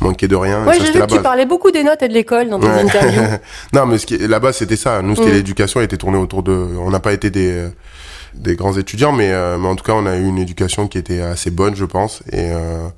manquer 0.00 0.28
de 0.28 0.36
rien. 0.36 0.64
Ouais, 0.66 0.78
j'ai 0.80 0.92
vu 0.92 1.00
que 1.00 1.06
tu 1.06 1.20
parlais 1.20 1.46
beaucoup 1.46 1.70
des 1.70 1.82
notes 1.84 2.02
et 2.02 2.08
de 2.08 2.14
l'école 2.14 2.48
dans 2.48 2.58
tes 2.60 2.66
Ouais. 2.66 2.80
interviews. 2.82 3.22
non, 3.72 3.86
mais 3.86 3.98
ce 3.98 4.06
qui 4.06 4.14
est- 4.14 4.26
là-bas, 4.28 4.52
c'était 4.52 4.76
ça. 4.76 5.02
Nous, 5.02 5.16
c'était 5.16 5.30
Mm. 5.30 5.34
l'éducation 5.34 5.80
était 5.80 5.96
tournée 5.96 6.18
autour 6.18 6.42
de. 6.42 6.52
On 6.52 6.90
n'a 6.90 7.00
pas 7.00 7.12
été 7.12 7.30
des 7.30 7.50
euh, 7.52 7.68
des 8.34 8.56
grands 8.56 8.76
étudiants, 8.76 9.12
mais 9.12 9.30
euh, 9.30 9.58
mais 9.58 9.68
en 9.68 9.76
tout 9.76 9.84
cas, 9.84 9.92
on 9.92 10.06
a 10.06 10.16
eu 10.16 10.24
une 10.26 10.38
éducation 10.38 10.88
qui 10.88 10.98
était 10.98 11.20
assez 11.20 11.52
bonne, 11.52 11.76
je 11.76 11.84
pense. 11.84 12.20
Et 12.32 12.50
euh, 12.50 12.88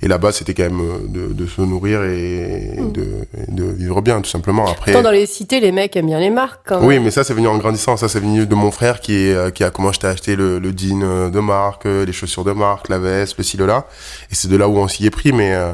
et 0.00 0.08
là-bas, 0.08 0.32
c'était 0.32 0.54
quand 0.54 0.62
même 0.62 0.80
euh, 0.80 0.98
de, 1.28 1.34
de 1.34 1.46
se 1.46 1.60
nourrir 1.60 2.02
et 2.04 2.76
Mm. 2.80 2.92
de 2.92 3.02
et 3.46 3.52
de 3.52 3.64
vivre 3.64 4.00
bien, 4.00 4.22
tout 4.22 4.30
simplement. 4.30 4.64
Après. 4.66 4.92
Pourtant, 4.92 5.02
dans 5.04 5.10
les 5.14 5.26
cités, 5.26 5.60
les 5.60 5.70
mecs 5.70 5.94
aiment 5.96 6.06
bien 6.06 6.18
les 6.18 6.30
marques, 6.30 6.60
quand 6.66 6.78
même. 6.80 6.88
Oui, 6.88 6.98
mais 6.98 7.10
ça, 7.10 7.24
c'est 7.24 7.34
venu 7.34 7.46
en 7.46 7.58
grandissant. 7.58 7.98
Ça, 7.98 8.08
c'est 8.08 8.20
venu 8.20 8.46
de 8.46 8.54
mon 8.54 8.70
frère 8.70 9.00
qui, 9.00 9.14
est, 9.28 9.34
euh, 9.34 9.50
qui 9.50 9.64
a 9.64 9.70
commencé 9.70 9.98
à 10.06 10.08
acheter 10.10 10.34
le, 10.34 10.58
le 10.58 10.70
jean 10.74 11.28
de 11.30 11.40
marque, 11.40 11.84
les 11.84 12.12
chaussures 12.14 12.44
de 12.44 12.52
marque, 12.52 12.88
la 12.88 12.98
veste, 12.98 13.36
le 13.36 13.44
ci, 13.44 13.58
le 13.58 13.66
là. 13.66 13.84
Et 14.30 14.34
c'est 14.34 14.48
de 14.48 14.56
là 14.56 14.66
où 14.66 14.78
on 14.78 14.88
s'y 14.88 15.04
est 15.04 15.10
pris, 15.10 15.32
mais, 15.32 15.52
euh, 15.54 15.72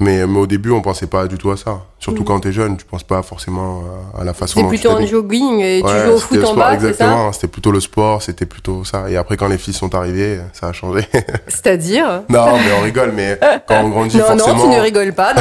mais, 0.00 0.26
mais 0.26 0.38
au 0.40 0.46
début, 0.46 0.70
on 0.70 0.80
pensait 0.80 1.06
pas 1.06 1.26
du 1.28 1.36
tout 1.38 1.50
à 1.50 1.56
ça. 1.56 1.80
Surtout 1.98 2.20
Mhm. 2.22 2.26
quand 2.26 2.40
t'es 2.40 2.52
jeune, 2.52 2.76
tu 2.78 2.84
penses 2.86 3.02
pas 3.04 3.22
forcément 3.22 3.82
à, 4.16 4.22
à 4.22 4.24
la 4.24 4.32
façon 4.34 4.62
tu 4.62 4.66
plutôt 4.68 4.90
en 4.90 5.04
jogging 5.06 5.60
et 5.60 5.82
tu 5.82 5.86
Ouais, 5.86 6.06
joues 6.06 6.12
au 6.12 6.16
c'était 6.18 6.36
foot 6.36 6.44
en 6.44 6.46
sport, 6.46 6.56
bas, 6.56 6.74
Exactement, 6.74 7.32
c'était 7.32 7.48
plutôt 7.48 7.70
le 7.70 7.80
sport, 7.80 8.22
c'était 8.22 8.46
plutôt 8.46 8.82
ça. 8.84 9.10
Et 9.10 9.16
après, 9.18 9.36
quand 9.36 9.48
les 9.48 9.58
filles 9.58 9.74
sont 9.74 9.94
arrivées, 9.94 10.40
ça 10.54 10.68
a 10.68 10.72
changé. 10.72 11.06
C'est-à-dire 11.48 12.22
non, 12.28 12.46
mais 12.56 12.72
on 12.78 12.82
rigole, 12.82 13.12
mais 13.14 13.38
quand 13.68 13.84
on 13.84 13.88
grandit, 13.90 14.16
Non, 14.16 14.24
forcément. 14.24 14.56
non, 14.56 14.62
tu 14.64 14.76
ne 14.76 14.80
rigoles 14.80 15.12
pas. 15.12 15.34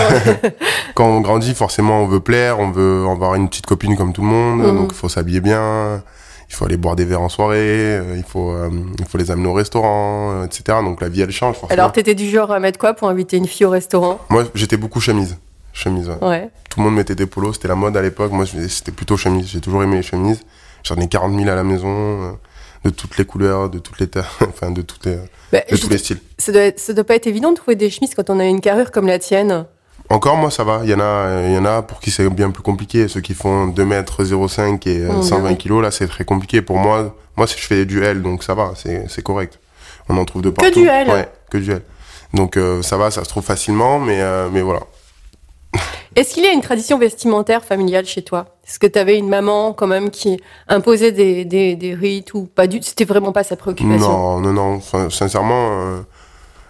quand 0.96 1.06
on 1.08 1.22
grandit, 1.22 1.54
forcément, 1.56 2.02
on 2.02 2.08
veut 2.08 2.20
plaire, 2.20 2.60
on 2.60 2.72
veut 2.72 3.06
avoir 3.10 3.36
une 3.36 3.48
petite 3.50 3.66
copine 3.66 3.96
comme 3.96 4.12
tout 4.14 4.22
le 4.22 4.28
monde, 4.28 4.60
Mhm. 4.62 4.76
donc 4.78 4.90
il 4.92 4.98
faut 4.98 5.10
s'habiller 5.10 5.40
bien, 5.40 6.04
il 6.50 6.56
faut 6.56 6.66
aller 6.66 6.78
boire 6.78 6.96
des 6.96 7.06
verres 7.06 7.22
en 7.22 7.30
soirée, 7.30 7.58
euh, 7.98 8.16
il 8.18 8.24
faut, 8.24 8.52
euh, 8.52 8.70
il 8.98 9.06
faut 9.06 9.18
les 9.18 9.30
amener 9.32 9.48
au 9.48 9.54
restaurant, 9.54 10.32
euh, 10.42 10.46
etc. 10.46 10.80
Donc 10.84 11.00
la 11.02 11.10
vie, 11.10 11.22
elle 11.22 11.32
change, 11.32 11.56
forcément. 11.56 11.80
Alors, 11.80 11.92
t'étais 11.92 12.16
du 12.16 12.30
genre 12.30 12.52
à 12.52 12.60
mettre 12.60 12.80
quoi 12.80 12.94
pour 12.94 13.08
inviter 13.08 13.38
une 13.38 13.48
fille 13.48 13.66
au 13.66 13.70
restaurant? 13.70 14.20
Moi, 14.30 14.46
j'étais 14.56 14.78
beaucoup 14.78 15.00
chemise. 15.00 15.38
Chemise, 15.74 16.10
ouais. 16.10 16.28
Ouais. 16.28 16.50
Tout 16.70 16.80
le 16.80 16.86
monde 16.86 16.96
mettait 16.96 17.16
des 17.16 17.28
polos, 17.28 17.54
c'était 17.56 17.68
la 17.68 17.76
mode 17.76 17.96
à 17.96 18.02
l'époque. 18.02 18.32
Moi, 18.32 18.46
c'était 18.68 18.92
plutôt 18.92 19.16
chemise. 19.16 19.48
J'ai 19.48 19.62
toujours 19.62 19.84
aimé 19.84 19.98
les 19.98 20.02
chemises. 20.04 20.42
J'en 20.84 20.96
ai 20.96 21.08
40 21.08 21.36
000 21.38 21.48
à 21.50 21.56
la 21.56 21.64
maison, 21.64 22.38
de 22.84 22.90
toutes 22.90 23.18
les 23.18 23.26
couleurs, 23.26 23.70
de 23.70 23.78
toutes 23.80 24.00
les 24.00 24.08
tailles, 24.08 24.24
enfin, 24.42 24.72
de, 24.72 24.82
toutes 24.82 25.06
les, 25.06 25.18
Bah, 25.52 25.60
de 25.70 25.78
tous 25.78 25.90
les 25.90 25.98
styles. 25.98 26.20
ça, 26.38 26.52
doit 26.52 26.62
être- 26.62 26.80
ça 26.80 26.94
doit 26.94 27.04
pas 27.04 27.16
être 27.16 27.28
évident 27.28 27.52
de 27.52 27.58
trouver 27.58 27.76
des 27.76 27.90
chemises 27.90 28.16
quand 28.16 28.30
on 28.30 28.40
a 28.40 28.46
une 28.46 28.62
carrure 28.62 28.92
comme 28.92 29.06
la 29.08 29.20
tienne. 29.20 29.66
Encore, 30.10 30.38
moi, 30.38 30.50
ça 30.50 30.64
va. 30.64 30.82
Il 30.84 30.90
y 30.90 30.94
en 30.94 31.00
a, 31.00 31.04
euh, 31.04 31.46
il 31.50 31.54
y 31.54 31.58
en 31.58 31.66
a 31.66 31.82
pour 31.84 32.00
qui 32.00 32.10
c'est 32.10 32.28
bien 32.30 32.50
plus 32.50 32.64
compliqué. 32.64 33.08
Ceux 33.08 33.22
qui 33.22 33.34
font 33.36 33.68
2 33.68 33.86
mètres 33.86 34.24
05 34.24 34.88
et 34.88 34.98
euh, 35.06 35.14
Mhm. 35.14 35.22
120 35.24 35.56
kilos, 35.56 35.84
là, 35.84 35.92
c'est 35.92 36.08
très 36.08 36.26
compliqué. 36.26 36.62
Pour 36.62 36.78
moi, 36.78 37.16
moi, 37.38 37.46
si 37.48 37.60
je 37.60 37.66
fais 37.66 37.86
du 37.86 38.04
L, 38.04 38.22
donc 38.24 38.44
ça 38.44 38.56
va, 38.56 38.72
c'est, 38.76 39.06
c'est 39.08 39.22
correct. 39.22 39.60
On 40.10 40.18
en 40.18 40.26
trouve 40.26 40.42
de 40.42 40.50
partout. 40.50 40.82
du 40.82 40.88
L 40.88 41.08
Ouais, 41.10 41.30
que 41.52 41.58
du 41.60 41.72
L. 41.72 41.82
Donc, 42.34 42.58
euh, 42.58 42.82
ça 42.82 42.98
va, 42.98 43.12
ça 43.12 43.24
se 43.24 43.30
trouve 43.30 43.44
facilement, 43.44 44.00
mais, 44.00 44.20
euh, 44.22 44.50
mais 44.52 44.62
voilà. 44.62 44.82
Est-ce 46.16 46.34
qu'il 46.34 46.44
y 46.44 46.48
a 46.48 46.54
une 46.54 46.62
tradition 46.62 46.98
vestimentaire 46.98 47.64
familiale 47.64 48.06
chez 48.06 48.24
toi? 48.24 48.48
Est-ce 48.68 48.80
que 48.80 48.88
tu 48.88 48.98
avais 48.98 49.18
une 49.18 49.30
maman 49.30 49.74
quand 49.74 49.86
même 49.86 50.10
qui 50.10 50.40
imposait 50.68 51.12
des, 51.12 51.46
des, 51.46 51.76
des 51.76 51.94
rites 51.94 52.34
ou 52.34 52.46
pas 52.46 52.66
du 52.66 52.80
C'était 52.82 53.06
vraiment 53.06 53.32
pas 53.32 53.44
sa 53.44 53.56
préoccupation? 53.56 54.10
Non, 54.10 54.40
non, 54.40 54.54
non. 54.54 54.76
Enfin, 54.78 55.10
sincèrement, 55.12 55.70
euh, 55.72 56.00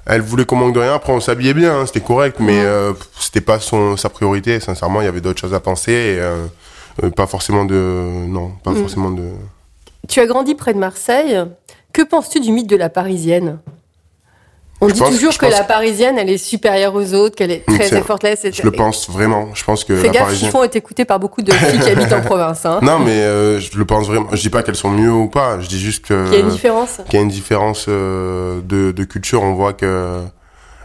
elle 0.06 0.22
voulait 0.22 0.46
qu'on 0.46 0.56
manque 0.56 0.74
de 0.74 0.79
rien. 0.79 0.94
Après, 0.96 1.13
on 1.13 1.20
s'habillait 1.20 1.53
bien, 1.53 1.79
hein, 1.82 1.86
c'était 1.86 2.01
correct, 2.01 2.38
mais 2.39 2.60
euh, 2.63 2.94
c'était 3.20 3.41
pas 3.41 3.60
son, 3.60 3.96
sa 3.98 4.10
priorité. 4.10 4.60
Sincèrement, 4.60 5.01
il 5.01 5.06
y 5.06 5.08
avait 5.08 5.22
d'autres 5.22 5.39
choses 5.39 5.53
à 5.53 5.60
penser. 5.60 5.91
Et, 5.91 6.20
euh, 6.20 6.46
euh, 7.03 7.10
pas 7.10 7.27
forcément 7.27 7.65
de. 7.65 7.75
Non, 8.27 8.51
pas 8.63 8.72
Mhm. 8.72 8.77
forcément 8.82 9.12
de. 9.12 9.24
Tu 10.08 10.20
as 10.20 10.25
grandi 10.25 10.56
près 10.56 10.74
de 10.74 10.79
Marseille. 10.79 11.38
Que 11.94 12.01
penses-tu 12.01 12.39
du 12.39 12.51
mythe 12.51 12.68
de 12.70 12.75
la 12.75 12.89
Parisienne? 12.89 13.60
On 14.81 14.88
Je 14.88 14.93
dit 14.93 15.00
pense- 15.01 15.09
toujours 15.09 15.38
que 15.38 15.45
pense- 15.45 15.51
la 15.53 15.63
Parisienne, 15.63 16.17
elle 16.17 16.29
est 16.29 16.38
supérieure 16.38 16.95
aux 16.95 17.13
autres, 17.13 17.36
qu'elle 17.36 17.51
est 17.51 17.65
très 17.65 17.93
effortless. 17.98 18.45
Je 18.51 18.62
le 18.63 18.71
pense 18.71 19.09
vraiment. 19.09 19.50
Je 19.53 19.63
pense 19.65 19.83
que 19.83 19.95
Fais 19.98 20.07
la 20.07 20.13
gaffe, 20.13 20.24
Parisienne. 20.24 20.50
Chiffon 20.51 20.63
est 20.63 20.75
écouté 20.75 21.03
par 21.05 21.19
beaucoup 21.19 21.41
de 21.41 21.51
filles 21.51 21.79
qui 21.79 21.89
habitent 21.89 22.13
en 22.13 22.21
province. 22.25 22.65
Hein. 22.65 22.79
Non, 22.81 22.98
mais 23.00 23.12
euh, 23.12 23.59
je 23.59 23.77
le 23.77 23.83
pense 23.86 24.07
vraiment. 24.07 24.27
Je 24.31 24.39
dis 24.41 24.50
pas 24.50 24.63
qu'elles 24.63 24.75
sont 24.77 24.89
mieux 24.91 25.12
ou 25.12 25.27
pas. 25.27 25.59
Je 25.59 25.67
dis 25.67 25.79
juste 25.79 26.05
que. 26.05 26.27
Il 26.27 26.33
y 26.33 26.38
a 26.38 26.39
une 26.39 26.50
différence. 26.50 27.00
qu'il 27.09 27.15
y 27.15 27.17
a 27.17 27.21
une 27.24 27.29
différence 27.29 27.86
euh, 27.89 28.62
de, 28.63 28.91
de 28.91 29.03
culture. 29.03 29.43
On 29.43 29.53
voit 29.53 29.74
que 29.74 30.21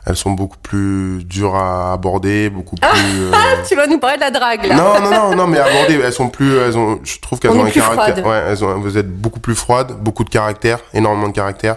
elles 0.07 0.17
sont 0.17 0.33
beaucoup 0.33 0.59
plus 0.59 1.25
dures 1.25 1.55
à 1.55 1.93
aborder, 1.95 2.51
beaucoup 2.51 2.77
plus. 2.77 2.91
euh, 2.91 3.33
Tu 3.67 3.75
vas 3.75 3.87
nous 3.87 3.99
parler 3.99 4.17
de 4.17 4.21
la 4.23 4.31
drague 4.31 4.67
là. 4.67 4.75
Non, 4.77 5.01
non, 5.01 5.11
non, 5.11 5.35
non, 5.37 5.47
mais 5.47 5.59
aborder, 5.59 5.99
elles 6.05 6.13
sont 6.13 6.29
plus, 6.29 6.59
elles 6.59 6.77
ont, 6.77 7.01
je 7.05 7.19
trouve 7.21 7.39
qu'elles 7.39 7.53
On 7.53 7.61
ont 7.61 7.65
un 7.65 7.71
caractère. 7.71 8.27
Ouais, 8.27 8.43
elles 8.51 8.63
ont, 8.63 8.79
vous 8.81 8.99
êtes 8.99 9.09
beaucoup 9.09 9.41
plus 9.41 9.55
froides, 9.55 9.93
beaucoup 10.01 10.25
de 10.25 10.29
caractère, 10.29 10.81
énormément 10.93 11.29
de 11.29 11.33
caractère. 11.33 11.77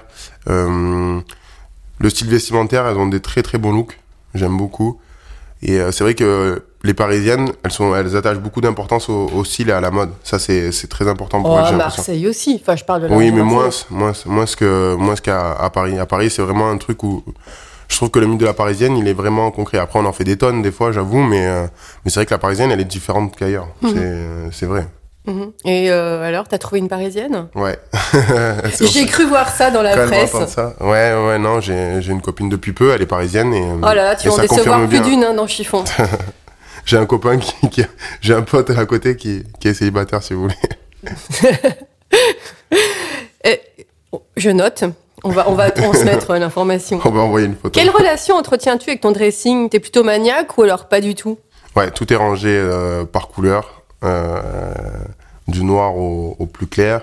Euh, 0.50 1.19
le 2.00 2.10
style 2.10 2.30
vestimentaire, 2.30 2.86
elles 2.88 2.98
ont 2.98 3.08
des 3.08 3.20
très 3.22 3.44
très 3.44 3.58
bons 3.58 3.72
looks. 3.74 4.00
J'aime 4.34 4.58
beaucoup. 4.58 5.00
Et 5.63 5.80
euh, 5.80 5.92
c'est 5.92 6.04
vrai 6.04 6.13
que 6.13 6.62
les 6.84 6.94
parisiennes, 6.94 7.50
elles 7.63 7.72
sont, 7.72 7.96
elles 7.96 8.16
attachent 8.16 8.38
beaucoup 8.38 8.62
d'importance 8.62 9.10
au, 9.10 9.27
au 9.34 9.44
style 9.44 9.70
et 9.70 9.74
à 9.74 9.82
la 9.82 9.89
mode. 9.89 10.12
Ça, 10.24 10.38
c'est, 10.38 10.72
c'est 10.72 10.88
très 10.88 11.08
important 11.08 11.42
pour 11.42 11.51
Oh, 11.51 11.60
elles, 11.60 11.74
à. 11.74 11.77
Marseille 11.77 12.27
aussi. 12.27 12.60
Enfin, 12.62 12.75
je 12.75 12.84
parle 12.84 13.01
de 13.04 13.08
la 13.08 13.16
Oui, 13.16 13.32
mais 13.32 13.42
moins, 13.42 13.70
moins, 13.89 14.13
moins 14.25 14.46
que, 14.46 14.96
moins 14.96 15.16
qu'à 15.16 15.54
à 15.54 15.70
Paris. 15.72 15.98
À 15.98 16.06
Paris, 16.06 16.30
c'est 16.30 16.44
vraiment 16.44 16.70
un 16.70 16.77
truc 16.77 17.01
où 17.04 17.24
je 17.88 17.96
trouve 17.96 18.12
que 18.12 18.20
le 18.20 18.27
mythe 18.27 18.39
de 18.39 18.46
la 18.46 18.54
parisienne, 18.54 18.98
il 18.98 19.08
est 19.08 19.13
vraiment 19.13 19.50
concret. 19.50 19.80
Après, 19.80 19.98
on 19.98 20.06
en 20.06 20.13
fait 20.13 20.24
des 20.25 20.38
tonnes 20.38 20.62
des 20.62 20.72
fois, 20.72 20.92
j'avoue, 20.92 21.24
mais, 21.24 21.48
euh, 21.48 21.63
mais 22.06 22.12
c'est 22.12 22.20
vrai 22.20 22.25
que 22.25 22.34
la 22.34 22.38
parisienne, 22.38 22.70
elle 22.70 22.82
est 22.82 22.86
différente 22.86 23.36
qu'ailleurs. 23.36 23.70
C'est, 23.82 23.94
euh, 23.96 24.51
c'est 24.51 24.66
vrai. 24.66 24.88
Mhm. 25.27 25.51
Et 25.65 25.91
euh, 25.91 26.24
alors, 26.24 26.48
t'as 26.48 26.57
trouvé 26.57 26.79
une 26.79 26.88
parisienne? 26.88 27.48
Ouais. 27.53 27.77
J'ai 28.81 29.05
cru 29.05 29.25
voir 29.25 29.50
ça 29.50 29.69
dans 29.72 29.81
la 29.81 29.96
me 29.96 30.07
presse. 30.07 30.31
ça. 30.48 30.74
Ouais, 30.79 31.13
ouais, 31.13 31.38
non, 31.38 31.60
j'ai, 31.60 32.01
j'ai 32.01 32.12
une 32.13 32.22
copine 32.22 32.48
depuis 32.50 32.72
peu, 32.72 32.93
elle 32.93 33.01
est 33.01 33.05
parisienne 33.07 33.53
et. 33.53 33.62
Oh 33.62 33.81
là 33.81 33.93
là, 33.96 34.15
tu 34.15 34.29
vas 34.29 34.36
en 34.36 34.38
décevoir 34.38 34.88
plus 34.88 35.01
d'une 35.01 35.24
hein, 35.24 35.34
dans 35.34 35.46
Chiffon. 35.48 35.84
J'ai 36.86 36.96
un 36.98 37.05
copain 37.05 37.38
qui, 37.38 37.53
qui- 37.69 37.84
j'ai 38.22 38.34
un 38.34 38.43
pote 38.43 38.69
à 38.69 38.86
côté 38.86 39.17
qui, 39.17 39.43
qui 39.60 39.67
est 39.67 39.74
célibataire, 39.74 40.24
si 40.24 40.34
vous 40.34 40.43
voulez. 40.43 40.55
Je 44.38 44.50
note. 44.51 44.84
On 45.24 45.29
va, 45.31 45.50
on 45.50 45.53
va 45.53 45.72
transmettre 45.72 46.31
euh, 46.31 46.39
l'information. 46.39 47.00
On 47.03 47.10
va 47.10 47.22
envoyer 47.22 47.48
une 47.48 47.55
photo. 47.55 47.72
Quelle 47.72 47.89
relation 47.89 48.36
entretiens-tu 48.36 48.89
avec 48.91 49.01
ton 49.01 49.12
dressing? 49.12 49.67
T'es 49.67 49.79
plutôt 49.79 50.03
maniaque 50.03 50.57
ou 50.57 50.62
alors 50.63 50.88
pas 50.88 51.01
du 51.01 51.15
tout? 51.15 51.39
Ouais, 51.75 51.89
tout 51.91 52.12
est 52.13 52.15
rangé 52.15 52.50
euh, 52.50 53.03
par 53.03 53.27
couleur, 53.27 53.81
euh, 54.03 54.72
du 55.48 55.63
noir 55.63 55.96
au, 55.96 56.36
au 56.39 56.46
plus 56.46 56.68
clair. 56.68 57.01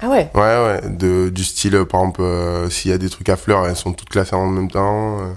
Ah 0.00 0.08
ouais 0.08 0.30
Ouais, 0.34 0.40
ouais, 0.42 0.80
de, 0.90 1.30
du 1.30 1.42
style, 1.44 1.74
euh, 1.74 1.84
par 1.86 2.00
exemple, 2.00 2.20
euh, 2.22 2.68
s'il 2.68 2.90
y 2.90 2.94
a 2.94 2.98
des 2.98 3.08
trucs 3.08 3.28
à 3.30 3.36
fleurs, 3.36 3.66
elles 3.66 3.76
sont 3.76 3.92
toutes 3.92 4.10
classées 4.10 4.36
en 4.36 4.46
même 4.46 4.70
temps. 4.70 5.18
euh, 5.20 5.32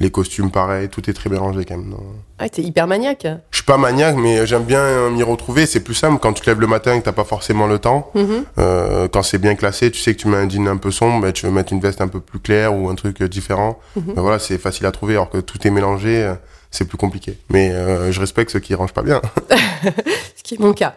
les 0.00 0.10
costumes, 0.10 0.50
pareil, 0.50 0.88
tout 0.88 1.08
est 1.08 1.12
très 1.12 1.34
rangé 1.36 1.64
quand 1.64 1.76
même. 1.76 1.88
non. 1.90 2.00
Ah, 2.40 2.48
t'es 2.48 2.62
hyper 2.62 2.86
maniaque. 2.88 3.26
Je 3.52 3.56
suis 3.56 3.64
pas 3.64 3.76
maniaque, 3.76 4.16
mais 4.16 4.44
j'aime 4.44 4.64
bien 4.64 5.08
m'y 5.10 5.22
retrouver. 5.22 5.66
C'est 5.66 5.80
plus 5.80 5.94
simple 5.94 6.18
quand 6.20 6.32
tu 6.32 6.42
te 6.42 6.50
lèves 6.50 6.60
le 6.60 6.66
matin 6.66 6.94
et 6.94 6.98
que 6.98 7.04
t'as 7.04 7.12
pas 7.12 7.22
forcément 7.24 7.68
le 7.68 7.78
temps. 7.78 8.10
Mhm. 8.16 8.44
Euh, 8.58 9.06
quand 9.08 9.22
c'est 9.22 9.38
bien 9.38 9.54
classé, 9.54 9.92
tu 9.92 10.00
sais 10.00 10.14
que 10.14 10.20
tu 10.20 10.26
mets 10.28 10.36
un 10.36 10.48
jean 10.48 10.66
un 10.68 10.78
peu 10.78 10.90
sombre, 10.90 11.20
ben, 11.22 11.32
tu 11.32 11.46
veux 11.46 11.52
mettre 11.52 11.72
une 11.72 11.78
veste 11.80 12.00
un 12.00 12.08
peu 12.08 12.18
plus 12.18 12.40
claire 12.40 12.74
ou 12.76 12.88
un 12.88 12.96
truc 12.96 13.22
différent. 13.22 13.78
Ben 13.96 14.20
voilà, 14.20 14.40
c'est 14.40 14.58
facile 14.58 14.84
à 14.86 14.90
trouver, 14.90 15.14
alors 15.14 15.30
que 15.30 15.38
tout 15.38 15.64
est 15.64 15.70
mélangé, 15.70 16.34
c'est 16.74 16.84
plus 16.86 16.98
compliqué. 16.98 17.38
Mais 17.50 17.70
euh, 17.70 18.10
je 18.10 18.20
respecte 18.20 18.50
ceux 18.50 18.58
qui 18.60 18.74
rangent 18.74 18.92
pas 18.92 19.02
bien. 19.02 19.22
Ce 20.36 20.42
qui 20.42 20.54
est 20.56 20.58
mon 20.58 20.72
cas. 20.72 20.94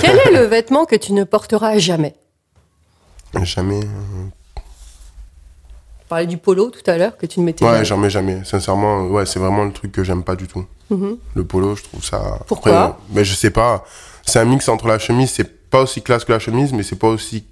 Quel 0.00 0.16
est 0.18 0.32
le 0.32 0.44
vêtement 0.44 0.86
que 0.86 0.96
tu 0.96 1.12
ne 1.12 1.24
porteras 1.24 1.78
jamais? 1.78 2.14
Jamais. 3.42 3.80
On 6.04 6.08
parlait 6.08 6.26
du 6.26 6.38
polo 6.38 6.70
tout 6.70 6.88
à 6.90 6.96
l'heure 6.96 7.16
que 7.16 7.26
tu 7.26 7.38
ne 7.40 7.44
mettais 7.44 7.64
Ouais, 7.64 7.84
jamais. 7.84 8.08
jamais, 8.10 8.10
jamais. 8.10 8.44
Sincèrement, 8.44 9.06
ouais, 9.08 9.26
c'est 9.26 9.38
vraiment 9.38 9.64
le 9.64 9.72
truc 9.72 9.92
que 9.92 10.02
j'aime 10.02 10.24
pas 10.24 10.34
du 10.36 10.48
tout. 10.48 10.64
Mhm. 10.90 11.18
Le 11.34 11.44
polo, 11.44 11.76
je 11.76 11.82
trouve 11.84 12.04
ça. 12.04 12.40
Pourquoi? 12.48 12.72
Après, 12.80 12.90
euh, 12.92 12.94
Mais 13.12 13.24
je 13.24 13.34
sais 13.34 13.50
pas. 13.50 13.84
C'est 14.26 14.38
un 14.40 14.44
mix 14.46 14.68
entre 14.68 14.88
la 14.88 14.98
chemise, 14.98 15.30
c'est 15.30 15.68
pas 15.70 15.82
aussi 15.82 16.02
classe 16.02 16.24
que 16.24 16.32
la 16.32 16.38
chemise, 16.40 16.72
mais 16.72 16.82
c'est 16.82 16.96
pas 16.98 17.08
aussi, 17.08 17.44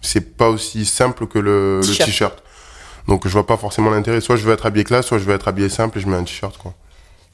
c'est 0.00 0.36
pas 0.36 0.48
aussi 0.48 0.84
simple 0.86 1.26
que 1.26 1.38
le 1.38 1.80
t-shirt. 1.84 2.42
Donc 3.06 3.26
je 3.28 3.32
vois 3.32 3.46
pas 3.46 3.56
forcément 3.56 3.90
l'intérêt. 3.90 4.20
Soit 4.20 4.36
je 4.36 4.42
veux 4.44 4.52
être 4.54 4.66
habillé 4.66 4.84
classe, 4.84 5.06
soit 5.06 5.18
je 5.18 5.24
veux 5.24 5.34
être 5.34 5.46
habillé 5.48 5.68
simple 5.68 5.98
et 5.98 6.00
je 6.00 6.08
mets 6.08 6.16
un 6.16 6.24
t-shirt 6.24 6.56
quoi. 6.58 6.72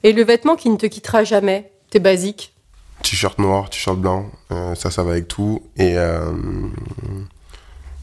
Et 0.03 0.13
le 0.13 0.25
vêtement 0.25 0.57
qui 0.57 0.71
ne 0.71 0.77
te 0.77 0.87
quittera 0.87 1.25
jamais 1.25 1.71
T'es 1.91 1.99
basique. 1.99 2.55
T-shirt 3.03 3.39
noir, 3.39 3.69
t-shirt 3.69 3.99
blanc, 3.99 4.27
euh, 4.53 4.75
ça, 4.75 4.91
ça 4.91 5.03
va 5.03 5.13
avec 5.13 5.27
tout. 5.27 5.63
Et 5.77 5.97
euh, 5.97 6.31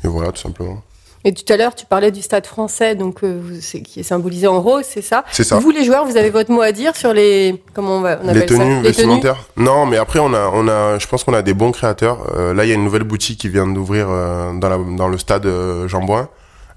et 0.04 0.08
voilà, 0.08 0.32
tout 0.32 0.42
simplement. 0.42 0.82
Et 1.24 1.34
tout 1.34 1.52
à 1.52 1.58
l'heure, 1.58 1.76
tu 1.76 1.86
parlais 1.86 2.12
du 2.12 2.22
stade 2.22 2.46
français, 2.46 2.96
donc 2.96 3.24
euh, 3.24 3.42
c'est 3.60 3.82
qui 3.82 4.00
est 4.00 4.04
symbolisé 4.04 4.48
en 4.48 4.62
rose, 4.62 4.86
c'est 4.88 5.02
ça? 5.02 5.26
C'est 5.32 5.44
ça. 5.44 5.60
Vous, 5.60 5.72
les 5.72 5.84
joueurs, 5.84 6.06
vous 6.06 6.16
avez 6.16 6.30
votre 6.30 6.52
mot 6.52 6.62
à 6.62 6.72
dire 6.72 6.96
sur 6.96 7.12
les 7.12 7.62
comment 7.74 7.98
on, 7.98 8.02
va, 8.02 8.20
on 8.24 8.28
appelle 8.30 8.42
les 8.42 8.46
tenues 8.46 8.60
ça? 8.60 8.64
Les 8.66 8.72
tenues 8.74 8.84
vestimentaires 8.84 9.44
Non, 9.58 9.86
mais 9.86 9.98
après 9.98 10.20
on 10.20 10.34
a, 10.34 10.50
on 10.54 10.68
a, 10.68 11.00
je 11.00 11.08
pense 11.08 11.24
qu'on 11.24 11.34
a 11.34 11.42
des 11.42 11.54
bons 11.54 11.72
créateurs. 11.72 12.20
Euh, 12.36 12.54
là, 12.54 12.66
il 12.66 12.70
y 12.70 12.72
a 12.72 12.76
une 12.76 12.84
nouvelle 12.84 13.04
boutique 13.04 13.40
qui 13.40 13.50
vient 13.50 13.68
d'ouvrir 13.68 14.08
euh, 14.10 14.54
dans, 14.54 14.70
la, 14.70 14.78
dans 14.78 15.08
le 15.08 15.18
stade 15.18 15.48
Jean. 15.88 16.06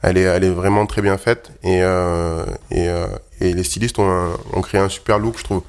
Elle 0.02 0.16
est, 0.16 0.22
elle 0.22 0.44
est 0.44 0.50
vraiment 0.50 0.86
très 0.86 1.02
bien 1.02 1.18
faite 1.18 1.50
et 1.62 1.82
euh, 1.82 2.44
et, 2.70 2.88
euh, 2.88 3.06
et 3.40 3.52
les 3.52 3.64
stylistes 3.64 3.98
ont, 3.98 4.30
ont 4.52 4.62
créé 4.62 4.80
un 4.80 4.88
super 4.88 5.18
look, 5.18 5.38
je 5.38 5.44
trouve. 5.44 5.62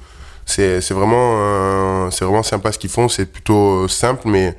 C'est, 0.54 0.82
c'est 0.82 0.92
vraiment, 0.92 2.10
c'est 2.10 2.24
vraiment 2.26 2.42
sympa 2.42 2.72
ce 2.72 2.78
qu'ils 2.78 2.90
font. 2.90 3.08
C'est 3.08 3.24
plutôt 3.24 3.84
euh, 3.84 3.88
simple, 3.88 4.22
mais 4.26 4.54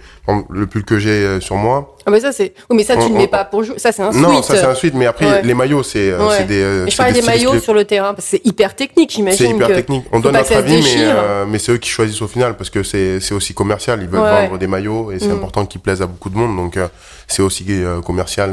le 0.50 0.65
pull 0.65 0.83
que 0.83 0.97
j'ai 0.97 1.12
euh, 1.12 1.39
sur 1.39 1.55
moi. 1.55 1.95
Ah 2.05 2.12
mais 2.12 2.19
ça 2.19 2.31
c'est. 2.31 2.53
Oui, 2.69 2.77
mais 2.77 2.83
ça 2.83 2.95
tu 2.97 3.09
ne 3.12 3.17
mets 3.17 3.25
on- 3.25 3.27
pas 3.27 3.45
pour 3.45 3.63
jouer. 3.63 3.77
Ça 3.77 3.91
c'est 3.91 4.01
un 4.01 4.12
non, 4.12 4.41
sweat. 4.41 4.43
ça 4.45 4.55
c'est 4.55 4.65
un 4.65 4.73
suite, 4.75 4.95
mais 4.95 5.05
après 5.05 5.25
Ouais. 5.27 5.41
les 5.43 5.53
maillots, 5.53 5.83
c'est, 5.83 6.09
euh, 6.12 6.27
Ouais. 6.27 6.35
c'est 6.39 6.45
des. 6.45 6.63
Mais 6.63 6.85
je 6.85 6.91
c'est 6.91 6.97
parlais 6.97 7.13
des 7.13 7.21
maillots 7.21 7.59
sur 7.59 7.73
le 7.75 7.85
terrain 7.85 8.13
parce 8.15 8.25
que 8.25 8.38
c'est 8.38 8.45
hyper 8.45 8.75
technique, 8.75 9.12
C'est 9.12 9.17
j'imagine. 9.17 9.55
hyper 9.55 9.67
que- 9.67 9.73
technique. 9.73 10.05
On 10.12 10.19
donne 10.19 10.33
notre 10.33 10.55
avis, 10.55 10.81
mais, 10.81 11.03
euh, 11.03 11.57
c'est 11.59 11.71
eux 11.73 11.77
qui 11.77 11.89
choisissent 11.89 12.21
au 12.23 12.27
final 12.27 12.57
parce 12.57 12.69
que 12.71 12.81
c'est 12.81 13.19
c'est 13.19 13.35
aussi 13.35 13.53
commercial. 13.53 14.01
Ils 14.01 14.07
veulent 14.09 14.21
Ouais, 14.21 14.47
vendre 14.47 14.57
des 14.57 14.67
maillots 14.67 15.12
et 15.12 15.19
c'est 15.19 15.27
Mm. 15.27 15.31
important 15.33 15.65
qu'ils 15.67 15.81
plaisent 15.81 16.01
à 16.01 16.07
beaucoup 16.07 16.29
de 16.31 16.38
monde. 16.38 16.55
Donc 16.57 16.75
euh, 16.77 16.88
c'est 17.27 17.43
aussi 17.43 17.65
euh, 17.69 18.01
commercial 18.01 18.51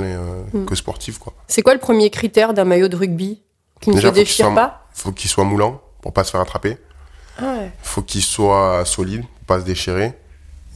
Mm. 0.53 0.65
que 0.67 0.75
sportif. 0.75 1.19
quoi. 1.19 1.33
C'est 1.49 1.63
quoi 1.63 1.73
le 1.73 1.81
premier 1.81 2.11
critère 2.11 2.53
d'un 2.53 2.65
maillot 2.65 2.89
de 2.89 2.97
rugby 2.97 3.41
qui 3.81 3.91
ne 3.91 4.01
se 4.01 4.09
déchire 4.09 4.53
pas 4.55 4.83
faut 4.93 5.13
qu'il 5.13 5.31
soit 5.31 5.45
moulant 5.45 5.81
pour 6.03 6.13
pas 6.13 6.25
se 6.25 6.31
faire 6.33 6.41
attraper. 6.43 6.77
Ah 7.43 7.55
ouais. 7.59 7.71
faut 7.83 8.03
qu'il 8.03 8.23
soit 8.23 8.85
solide 8.85 9.25
pas 9.47 9.61
se 9.61 9.65
déchirer. 9.65 10.13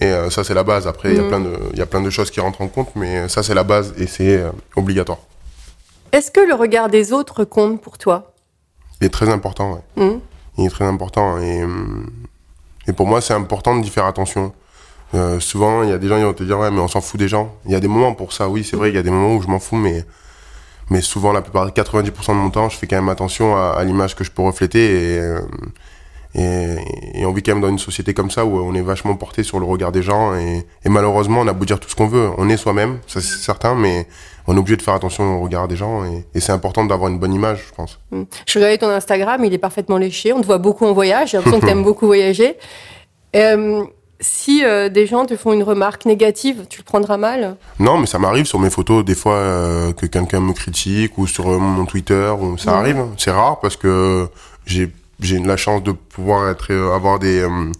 Et 0.00 0.06
euh, 0.06 0.28
ça 0.30 0.42
c'est 0.44 0.54
la 0.54 0.64
base. 0.64 0.86
Après 0.86 1.10
il 1.12 1.16
y 1.16 1.20
a 1.20 1.22
Mm. 1.22 1.28
plein 1.28 1.40
de 1.40 1.52
il 1.72 1.78
y 1.78 1.82
a 1.82 1.86
plein 1.86 2.00
de 2.00 2.10
choses 2.10 2.30
qui 2.30 2.40
rentrent 2.40 2.60
en 2.62 2.68
compte, 2.68 2.90
mais 2.96 3.28
ça 3.28 3.42
c'est 3.42 3.54
la 3.54 3.64
base 3.64 3.94
et 3.98 4.06
c'est 4.06 4.36
euh, 4.38 4.50
obligatoire. 4.76 5.18
Est-ce 6.12 6.30
que 6.30 6.40
le 6.40 6.54
regard 6.54 6.88
des 6.88 7.12
autres 7.12 7.44
compte 7.44 7.80
pour 7.80 7.98
toi? 7.98 8.32
Il 9.00 9.06
est 9.06 9.10
très 9.10 9.28
important. 9.28 9.74
Ouais. 9.74 10.04
Hmm 10.04 10.18
il 10.56 10.66
est 10.66 10.70
très 10.70 10.84
important. 10.84 11.38
Et, 11.40 11.64
et 12.86 12.92
pour 12.92 13.08
moi, 13.08 13.20
c'est 13.20 13.34
important 13.34 13.74
d'y 13.76 13.90
faire 13.90 14.04
attention. 14.06 14.52
Euh, 15.14 15.40
souvent, 15.40 15.82
il 15.82 15.88
y 15.88 15.92
a 15.92 15.98
des 15.98 16.06
gens 16.06 16.16
qui 16.16 16.22
vont 16.22 16.32
te 16.32 16.44
dire, 16.44 16.60
ouais, 16.60 16.70
mais 16.70 16.78
on 16.78 16.86
s'en 16.86 17.00
fout 17.00 17.18
des 17.18 17.26
gens. 17.26 17.52
Il 17.66 17.72
y 17.72 17.74
a 17.74 17.80
des 17.80 17.88
moments 17.88 18.14
pour 18.14 18.32
ça, 18.32 18.48
oui, 18.48 18.62
c'est 18.62 18.76
vrai, 18.76 18.90
il 18.90 18.94
y 18.94 18.98
a 18.98 19.02
des 19.02 19.10
moments 19.10 19.34
où 19.34 19.42
je 19.42 19.48
m'en 19.48 19.58
fous, 19.58 19.74
mais, 19.74 20.04
mais 20.90 21.00
souvent, 21.00 21.32
la 21.32 21.42
plupart, 21.42 21.66
90% 21.68 22.28
de 22.28 22.32
mon 22.34 22.50
temps, 22.50 22.68
je 22.68 22.76
fais 22.76 22.86
quand 22.86 22.94
même 22.94 23.08
attention 23.08 23.56
à, 23.56 23.70
à 23.76 23.82
l'image 23.82 24.14
que 24.14 24.22
je 24.22 24.30
peux 24.30 24.42
refléter. 24.42 25.14
Et, 25.14 25.18
euh, 25.18 25.40
et, 26.34 26.76
et 27.14 27.26
on 27.26 27.32
vit 27.32 27.42
quand 27.42 27.52
même 27.52 27.60
dans 27.62 27.68
une 27.68 27.78
société 27.78 28.12
comme 28.14 28.30
ça 28.30 28.44
où 28.44 28.58
on 28.58 28.74
est 28.74 28.80
vachement 28.82 29.14
porté 29.14 29.42
sur 29.42 29.58
le 29.60 29.66
regard 29.66 29.92
des 29.92 30.02
gens. 30.02 30.34
Et, 30.34 30.66
et 30.84 30.88
malheureusement, 30.88 31.40
on 31.40 31.46
a 31.46 31.52
beau 31.52 31.64
dire 31.64 31.78
tout 31.80 31.88
ce 31.88 31.94
qu'on 31.94 32.08
veut, 32.08 32.28
on 32.38 32.48
est 32.48 32.56
soi-même, 32.56 32.98
ça 33.06 33.20
c'est 33.20 33.38
certain, 33.38 33.74
mais 33.74 34.06
on 34.46 34.56
est 34.56 34.58
obligé 34.58 34.76
de 34.76 34.82
faire 34.82 34.94
attention 34.94 35.38
au 35.38 35.40
regard 35.42 35.68
des 35.68 35.76
gens. 35.76 36.04
Et, 36.04 36.24
et 36.34 36.40
c'est 36.40 36.52
important 36.52 36.84
d'avoir 36.84 37.10
une 37.10 37.18
bonne 37.18 37.32
image, 37.32 37.64
je 37.68 37.74
pense. 37.74 37.98
Hmm. 38.10 38.24
Je 38.46 38.58
regardais 38.58 38.78
ton 38.78 38.88
Instagram, 38.90 39.44
il 39.44 39.54
est 39.54 39.58
parfaitement 39.58 39.96
léché. 39.96 40.32
On 40.32 40.40
te 40.40 40.46
voit 40.46 40.58
beaucoup 40.58 40.84
en 40.86 40.92
voyage. 40.92 41.30
J'ai 41.30 41.36
l'impression 41.38 41.60
que 41.60 41.66
tu 41.66 41.72
aimes 41.72 41.84
beaucoup 41.90 42.06
voyager. 42.06 42.56
Euh, 43.36 43.84
si 44.20 44.64
euh, 44.64 44.88
des 44.88 45.06
gens 45.06 45.26
te 45.26 45.36
font 45.36 45.52
une 45.52 45.62
remarque 45.64 46.06
négative, 46.06 46.66
tu 46.70 46.78
le 46.80 46.84
prendras 46.84 47.16
mal? 47.16 47.56
Non, 47.78 47.98
mais 47.98 48.06
ça 48.06 48.18
m'arrive 48.18 48.44
sur 48.46 48.58
mes 48.58 48.70
photos 48.70 49.04
des 49.04 49.14
fois 49.14 49.34
euh, 49.34 49.92
que 49.92 50.06
quelqu'un 50.06 50.40
me 50.40 50.52
critique 50.52 51.18
ou 51.18 51.26
sur 51.26 51.46
mon 51.46 51.84
Twitter, 51.84 52.32
ou 52.40 52.56
ça 52.56 52.72
Mhm. 52.72 52.78
arrive. 52.78 53.04
C'est 53.18 53.30
rare 53.32 53.60
parce 53.60 53.76
que 53.76 54.28
j'ai 54.66 54.90
j'ai 55.20 55.38
la 55.38 55.56
chance 55.56 55.82
de 55.82 55.92
pouvoir 55.92 56.48
être 56.50 56.72
euh, 56.72 56.94
avoir 56.94 57.18
des 57.18 57.40
euh, 57.40 57.70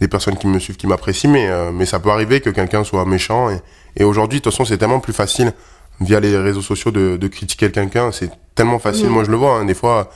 des 0.00 0.08
personnes 0.08 0.36
qui 0.36 0.46
me 0.46 0.58
suivent, 0.58 0.76
qui 0.76 0.86
m'apprécient, 0.86 1.30
mais 1.30 1.48
euh, 1.48 1.72
mais 1.72 1.86
ça 1.86 1.98
peut 2.00 2.10
arriver 2.10 2.40
que 2.40 2.50
quelqu'un 2.50 2.84
soit 2.84 3.04
méchant. 3.04 3.50
Et, 3.50 3.60
et 3.96 4.04
aujourd'hui, 4.04 4.38
de 4.38 4.44
toute 4.44 4.52
façon, 4.52 4.64
c'est 4.64 4.78
tellement 4.78 5.00
plus 5.00 5.12
facile 5.12 5.52
via 6.00 6.20
les 6.20 6.36
réseaux 6.38 6.62
sociaux 6.62 6.90
de, 6.90 7.16
de 7.18 7.28
critiquer 7.28 7.70
quelqu'un. 7.70 8.10
C'est 8.12 8.30
tellement 8.54 8.78
facile. 8.78 9.06
Mhm. 9.06 9.12
Moi, 9.12 9.24
je 9.24 9.30
le 9.30 9.36
vois. 9.36 9.58
hein, 9.58 9.64
des 9.66 9.74
fois, 9.74 10.10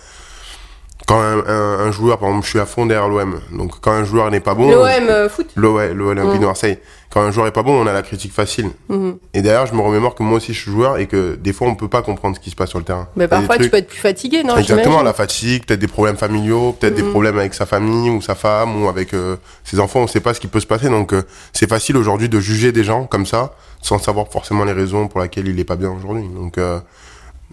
quand 1.06 1.20
un, 1.20 1.38
un, 1.46 1.78
un 1.86 1.90
joueur, 1.92 2.18
par 2.18 2.28
exemple, 2.28 2.44
je 2.46 2.50
suis 2.50 2.58
à 2.60 2.66
fond 2.66 2.86
derrière 2.86 3.08
l'OM. 3.08 3.40
Donc, 3.52 3.72
quand 3.80 3.92
un 3.92 4.04
joueur 4.04 4.30
n'est 4.30 4.40
pas 4.40 4.54
bon, 4.54 4.70
L'OM 4.70 4.86
euh, 4.88 5.28
foot 5.28 5.46
l'Olympique 5.56 6.34
Mhm. 6.34 6.40
de 6.40 6.46
Marseille. 6.46 6.78
Quand 7.10 7.20
un 7.20 7.30
joueur 7.30 7.46
est 7.46 7.52
pas 7.52 7.62
bon, 7.62 7.80
on 7.80 7.86
a 7.86 7.92
la 7.92 8.02
critique 8.02 8.32
facile. 8.32 8.70
Mhm. 8.88 9.16
Et 9.34 9.42
d'ailleurs, 9.42 9.66
je 9.66 9.74
me 9.74 9.80
remémore 9.82 10.14
que 10.16 10.22
moi 10.24 10.38
aussi 10.38 10.52
je 10.52 10.60
suis 10.62 10.70
joueur 10.72 10.98
et 10.98 11.06
que 11.06 11.36
des 11.36 11.52
fois 11.52 11.68
on 11.68 11.76
peut 11.76 11.86
pas 11.86 12.02
comprendre 12.02 12.34
ce 12.34 12.40
qui 12.40 12.50
se 12.50 12.56
passe 12.56 12.70
sur 12.70 12.78
le 12.80 12.84
terrain. 12.84 13.06
Mais 13.14 13.28
parfois, 13.28 13.56
tu 13.58 13.70
peux 13.70 13.76
être 13.76 13.86
plus 13.88 14.00
fatigué, 14.00 14.42
non 14.42 14.56
Exactement, 14.56 15.02
la 15.02 15.12
fatigue, 15.12 15.64
peut-être 15.64 15.78
des 15.78 15.86
problèmes 15.86 16.16
familiaux, 16.16 16.72
peut-être 16.72 16.94
des 16.96 17.02
Mhm. 17.02 17.10
problèmes 17.10 17.38
avec 17.38 17.54
sa 17.54 17.66
famille 17.66 18.10
ou 18.10 18.20
sa 18.20 18.34
femme 18.34 18.82
ou 18.82 18.88
avec 18.88 19.14
euh, 19.14 19.36
ses 19.62 19.78
enfants, 19.78 20.00
on 20.00 20.06
sait 20.08 20.20
pas 20.20 20.34
ce 20.34 20.40
qui 20.40 20.48
peut 20.48 20.58
se 20.60 20.66
passer. 20.66 20.88
Donc 20.88 21.12
euh, 21.12 21.22
c'est 21.52 21.68
facile 21.68 21.96
aujourd'hui 21.96 22.28
de 22.28 22.40
juger 22.40 22.72
des 22.72 22.82
gens 22.82 23.04
comme 23.04 23.26
ça 23.26 23.54
sans 23.80 23.98
savoir 23.98 24.26
forcément 24.28 24.64
les 24.64 24.72
raisons 24.72 25.06
pour 25.08 25.20
lesquelles 25.20 25.46
il 25.46 25.60
est 25.60 25.64
pas 25.64 25.76
bien 25.76 25.90
aujourd'hui. 25.90 26.26
Donc 26.34 26.56
euh, 26.58 26.80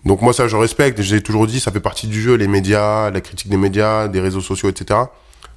donc 0.06 0.22
moi 0.22 0.34
ça 0.34 0.48
je 0.48 0.56
respecte, 0.56 1.02
j'ai 1.02 1.22
toujours 1.22 1.48
dit 1.48 1.60
ça 1.60 1.72
fait 1.72 1.80
partie 1.80 2.08
du 2.08 2.22
jeu, 2.22 2.36
les 2.36 2.48
médias, 2.48 3.10
la 3.12 3.22
critique 3.22 3.50
des 3.50 3.58
médias, 3.58 4.08
des 4.08 4.20
réseaux 4.20 4.42
sociaux, 4.42 4.70
etc. 4.70 5.00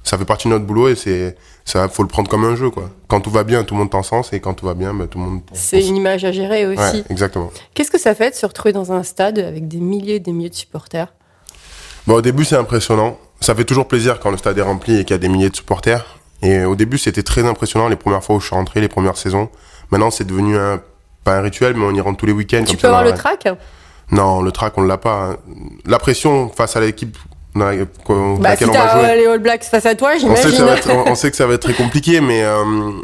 Ça 0.03 0.19
fait 0.19 0.25
partie 0.25 0.47
de 0.47 0.53
notre 0.53 0.65
boulot 0.65 0.89
et 0.89 0.95
c'est 0.95 1.35
ça 1.65 1.87
faut 1.89 2.03
le 2.03 2.07
prendre 2.07 2.29
comme 2.29 2.45
un 2.45 2.55
jeu 2.55 2.69
quoi. 2.69 2.91
Quand 3.07 3.21
tout 3.21 3.31
va 3.31 3.43
bien, 3.43 3.63
tout 3.63 3.73
le 3.73 3.79
monde 3.79 3.89
t'en 3.89 4.03
sens 4.03 4.33
et 4.33 4.39
quand 4.39 4.53
tout 4.53 4.65
va 4.65 4.75
bien, 4.75 4.93
bah, 4.93 5.07
tout 5.09 5.17
le 5.17 5.25
monde. 5.25 5.41
C'est 5.53 5.83
une 5.83 5.95
image 5.95 6.23
à 6.25 6.31
gérer 6.31 6.67
aussi. 6.67 6.79
Ouais, 6.79 7.03
exactement. 7.09 7.51
Qu'est-ce 7.73 7.89
que 7.89 7.99
ça 7.99 8.13
fait 8.13 8.29
de 8.29 8.35
se 8.35 8.45
retrouver 8.45 8.71
dans 8.71 8.91
un 8.91 9.01
stade 9.01 9.39
avec 9.39 9.67
des 9.67 9.79
milliers 9.79 10.15
et 10.15 10.19
des 10.19 10.31
milliers 10.31 10.51
de 10.51 10.55
supporters? 10.55 11.11
Bon, 12.05 12.15
au 12.15 12.21
début, 12.21 12.45
c'est 12.45 12.55
impressionnant. 12.55 13.17
Ça 13.41 13.55
fait 13.55 13.65
toujours 13.65 13.87
plaisir 13.87 14.19
quand 14.19 14.29
le 14.29 14.37
stade 14.37 14.57
est 14.59 14.61
rempli 14.61 14.99
et 14.99 15.05
qu'il 15.05 15.15
y 15.15 15.15
a 15.15 15.17
des 15.17 15.27
milliers 15.27 15.49
de 15.49 15.55
supporters. 15.55 16.05
Et 16.43 16.65
au 16.65 16.75
début, 16.75 16.99
c'était 16.99 17.23
très 17.23 17.43
impressionnant 17.45 17.87
les 17.87 17.95
premières 17.95 18.23
fois 18.23 18.35
où 18.35 18.39
je 18.39 18.45
suis 18.45 18.55
rentré, 18.55 18.81
les 18.81 18.87
premières 18.87 19.17
saisons. 19.17 19.49
Maintenant, 19.89 20.11
c'est 20.11 20.25
devenu 20.25 20.55
un, 20.55 20.81
pas 21.23 21.37
un 21.37 21.41
rituel, 21.41 21.73
mais 21.75 21.83
on 21.83 21.93
y 21.95 22.01
rentre 22.01 22.17
tous 22.17 22.27
les 22.27 22.31
week-ends. 22.31 22.59
Tu 22.59 22.65
comme 22.65 22.75
peux 22.75 22.81
ça, 22.81 22.87
avoir 22.89 23.03
le 23.03 23.13
track 23.13 23.47
Non, 24.11 24.41
le 24.41 24.51
track, 24.51 24.73
on 24.77 24.83
l'a 24.83 24.97
pas. 24.97 25.31
hein. 25.31 25.37
La 25.85 25.97
pression 25.99 26.49
face 26.49 26.75
à 26.75 26.79
l'équipe 26.81 27.17
Bah, 27.55 27.71
laquelle 27.73 27.87
si 28.57 28.65
on 28.69 28.71
va 28.73 29.01
jouer. 29.01 29.15
les 29.17 29.25
All 29.27 29.39
Blacks 29.39 29.63
face 29.63 29.85
à 29.85 29.95
toi, 29.95 30.11
On 30.27 30.35
sait, 30.35 30.43
que 30.43 30.51
ça 30.51 30.65
va 30.65 30.75
être, 30.75 30.89
on, 31.07 31.15
sait 31.15 31.31
que 31.31 31.37
ça 31.37 31.47
va 31.47 31.53
être 31.53 31.61
très 31.61 31.73
compliqué, 31.73 32.19
mais, 32.21 32.43
euh, 32.43 32.63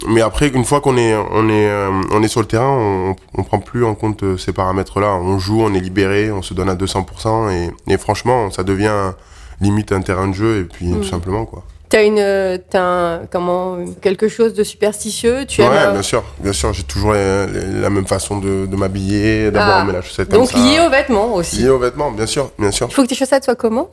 mais 0.10 0.22
après, 0.22 0.50
une 0.50 0.65
fois 0.65 0.81
qu'on 0.81 0.98
est, 0.98 1.15
on 1.15 1.48
est, 1.50 1.67
euh, 1.70 1.89
on 2.12 2.22
est 2.22 2.27
sur 2.27 2.41
le 2.41 2.48
terrain, 2.48 2.67
on, 2.70 3.15
on 3.38 3.43
prend 3.43 3.60
plus 3.60 3.86
en 3.86 3.96
compte 3.96 4.24
euh, 4.24 4.38
ces 4.38 4.51
paramètres-là. 4.51 5.15
On 5.15 5.39
joue, 5.39 5.62
on 5.62 5.74
est 5.74 5.79
libéré, 5.79 6.31
on 6.31 6.41
se 6.41 6.53
donne 6.53 6.70
à 6.70 6.75
200%, 6.75 7.50
et, 7.51 7.72
et 7.93 7.98
franchement, 7.98 8.51
ça 8.51 8.63
devient 8.63 9.13
limite 9.62 9.91
un 9.93 10.01
terrain 10.01 10.27
de 10.27 10.34
jeu, 10.34 10.60
et 10.60 10.63
puis 10.65 10.88
Mm. 10.88 10.98
tout 11.01 11.08
simplement, 11.08 11.46
quoi. 11.46 11.63
T'as 11.91 12.03
une, 12.05 12.60
t'as 12.69 12.81
un- 12.81 13.25
comment, 13.29 13.77
quelque 14.01 14.29
chose 14.29 14.53
de 14.53 14.63
superstitieux. 14.63 15.45
Tu 15.45 15.62
ouais, 15.62 15.67
euh, 15.69 15.91
bien 15.91 16.01
sûr, 16.01 16.24
bien 16.39 16.53
sûr, 16.53 16.71
j'ai 16.74 16.83
toujours 16.83 17.12
la 17.13 17.89
même 17.89 18.07
façon 18.07 18.38
de, 18.39 18.65
de 18.65 18.75
m'habiller, 18.77 19.51
d'abord 19.51 19.74
Ah. 19.75 19.81
on 19.83 19.88
met 19.88 19.93
la 19.93 20.01
chaussette 20.01 20.29
comme 20.29 20.39
Donc 20.39 20.51
ça. 20.51 20.57
lié 20.57 20.79
aux 20.79 20.89
vêtements 20.89 21.33
aussi. 21.36 21.57
Lié 21.57 21.69
aux 21.69 21.79
vêtements, 21.79 22.10
bien 22.12 22.25
sûr, 22.25 22.50
bien 22.57 22.71
sûr. 22.71 22.88
Il 22.89 22.93
faut 22.93 23.03
que 23.03 23.07
tes 23.10 23.15
chaussettes 23.15 23.43
soient 23.43 23.55
comment? 23.55 23.89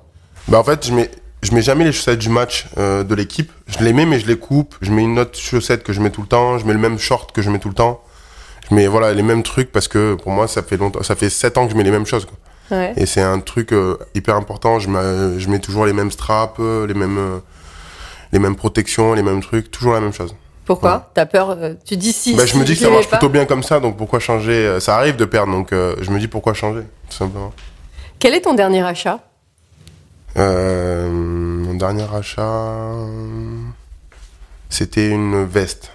Bah 0.47 0.61
en 0.61 0.64
fait, 0.64 0.87
je 0.87 0.93
mets, 0.95 1.11
je 1.43 1.52
mets 1.52 1.61
jamais 1.61 1.85
les 1.85 1.90
chaussettes 1.93 2.21
du 2.21 2.28
match 2.28 2.67
euh, 2.78 3.02
de 3.02 3.14
l'équipe. 3.17 3.50
Je 3.67 3.81
les 3.85 3.93
mets, 3.93 4.07
mais 4.07 4.21
je 4.21 4.28
les 4.28 4.38
coupe. 4.38 4.76
Je 4.81 4.93
mets 4.93 5.02
une 5.02 5.19
autre 5.19 5.37
chaussette 5.38 5.83
que 5.83 5.93
je 5.93 6.00
mets 6.00 6.11
tout 6.11 6.23
le 6.23 6.28
temps. 6.28 6.57
Je 6.59 6.67
mets 6.67 6.73
le 6.75 6.78
même 6.78 6.99
short 7.00 7.33
que 7.33 7.43
je 7.43 7.50
mets 7.50 7.59
tout 7.59 7.69
le 7.69 7.75
temps. 7.75 8.00
Je 8.71 8.76
mets 8.76 8.87
voilà 8.87 9.12
les 9.12 9.23
mêmes 9.25 9.43
trucs 9.43 9.73
parce 9.73 9.88
que 9.88 10.14
pour 10.14 10.31
moi 10.31 10.47
ça 10.47 10.62
fait 10.62 10.76
longtemps, 10.76 11.02
ça 11.02 11.17
fait 11.17 11.31
7 11.31 11.59
ans 11.59 11.64
que 11.67 11.73
je 11.73 11.76
mets 11.76 11.85
les 11.85 11.90
mêmes 11.90 12.07
choses. 12.07 12.26
Quoi. 12.26 12.78
Ouais. 12.78 12.93
Et 12.97 13.07
c'est 13.07 13.23
un 13.23 13.40
truc 13.40 13.73
euh, 13.73 13.97
hyper 14.14 14.37
important. 14.37 14.78
Je 14.78 14.88
mets, 14.88 15.40
je 15.40 15.49
mets 15.49 15.59
toujours 15.59 15.85
les 15.87 15.93
mêmes 15.95 16.11
straps, 16.12 16.59
les 16.61 16.95
mêmes, 16.95 17.40
les 18.32 18.38
mêmes 18.38 18.56
protections, 18.56 19.14
les 19.14 19.23
mêmes 19.23 19.40
trucs, 19.40 19.70
toujours 19.70 19.94
la 19.94 20.00
même 20.00 20.12
chose. 20.12 20.35
Pourquoi 20.64 21.11
T'as 21.14 21.25
peur 21.25 21.50
euh, 21.50 21.75
Tu 21.87 21.97
dis 21.97 22.12
si. 22.12 22.35
bah, 22.35 22.44
je 22.44 22.56
me 22.58 22.64
dis 22.64 22.75
que 22.75 22.80
ça 22.80 22.90
marche 22.90 23.08
pas. 23.08 23.16
plutôt 23.16 23.32
bien 23.32 23.47
comme 23.47 23.62
ça, 23.62 23.80
donc 23.80 23.97
pourquoi 23.97 24.18
changer 24.18 24.52
euh, 24.52 24.80
Ça 24.80 24.97
arrive 24.97 25.16
de 25.16 25.25
perdre, 25.25 25.50
donc 25.50 25.73
euh, 25.73 25.97
je 26.02 26.11
me 26.11 26.18
dis 26.18 26.28
pourquoi 26.28 26.52
changer, 26.52 26.82
tout 27.08 27.16
simplement. 27.16 27.52
Quel 28.18 28.35
est 28.35 28.42
ton 28.42 28.52
dernier 28.52 28.82
achat? 28.82 29.20
Euh, 30.37 31.11
mon 31.11 31.73
dernier 31.75 32.04
achat, 32.14 32.92
c'était 34.68 35.08
une 35.08 35.44
veste. 35.44 35.90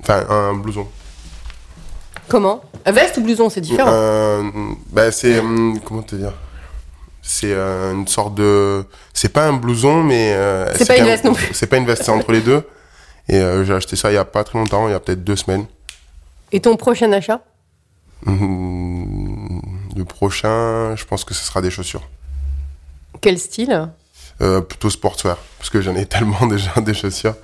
Enfin, 0.00 0.24
un 0.30 0.54
blouson. 0.54 0.86
Comment? 2.28 2.62
Veste 2.86 3.18
ou 3.18 3.20
blouson, 3.20 3.50
c'est 3.50 3.60
différent. 3.60 4.42
Bah, 4.92 5.12
c'est. 5.12 5.42
Comment 5.84 6.02
te 6.02 6.16
dire? 6.16 6.32
C'est 7.28 7.50
euh, 7.52 7.92
une 7.92 8.06
sorte 8.06 8.34
de. 8.36 8.84
C'est 9.12 9.30
pas 9.32 9.46
un 9.48 9.52
blouson, 9.54 10.02
mais. 10.04 10.32
euh, 10.34 10.72
C'est 10.76 10.86
pas 10.86 10.96
une 10.96 11.04
veste 11.06 11.24
non 11.24 11.34
plus. 11.34 11.48
C'est 11.52 11.66
pas 11.66 11.76
une 11.76 11.84
veste, 11.86 12.04
c'est 12.04 12.12
entre 12.12 12.30
les 12.30 12.40
deux. 12.40 12.62
Et 13.28 13.36
euh, 13.36 13.64
j'ai 13.64 13.74
acheté 13.74 13.96
ça 13.96 14.12
il 14.12 14.14
y 14.14 14.18
a 14.18 14.24
pas 14.24 14.44
très 14.44 14.58
longtemps, 14.58 14.86
il 14.86 14.92
y 14.92 14.94
a 14.94 15.00
peut-être 15.00 15.24
deux 15.24 15.34
semaines. 15.34 15.66
Et 16.52 16.60
ton 16.60 16.76
prochain 16.76 17.10
achat? 17.12 17.40
Hum, 18.26 19.60
Le 19.96 20.04
prochain, 20.04 20.94
je 20.96 21.04
pense 21.04 21.24
que 21.24 21.34
ce 21.34 21.44
sera 21.44 21.60
des 21.60 21.70
chaussures. 21.70 22.08
Quel 23.20 23.38
style? 23.38 23.88
Euh, 24.42 24.60
plutôt 24.60 24.90
sportswear, 24.90 25.36
parce 25.58 25.70
que 25.70 25.80
j'en 25.80 25.96
ai 25.96 26.06
tellement 26.14 26.46
déjà 26.46 26.80
des 26.80 26.94
chaussures. 26.94 27.34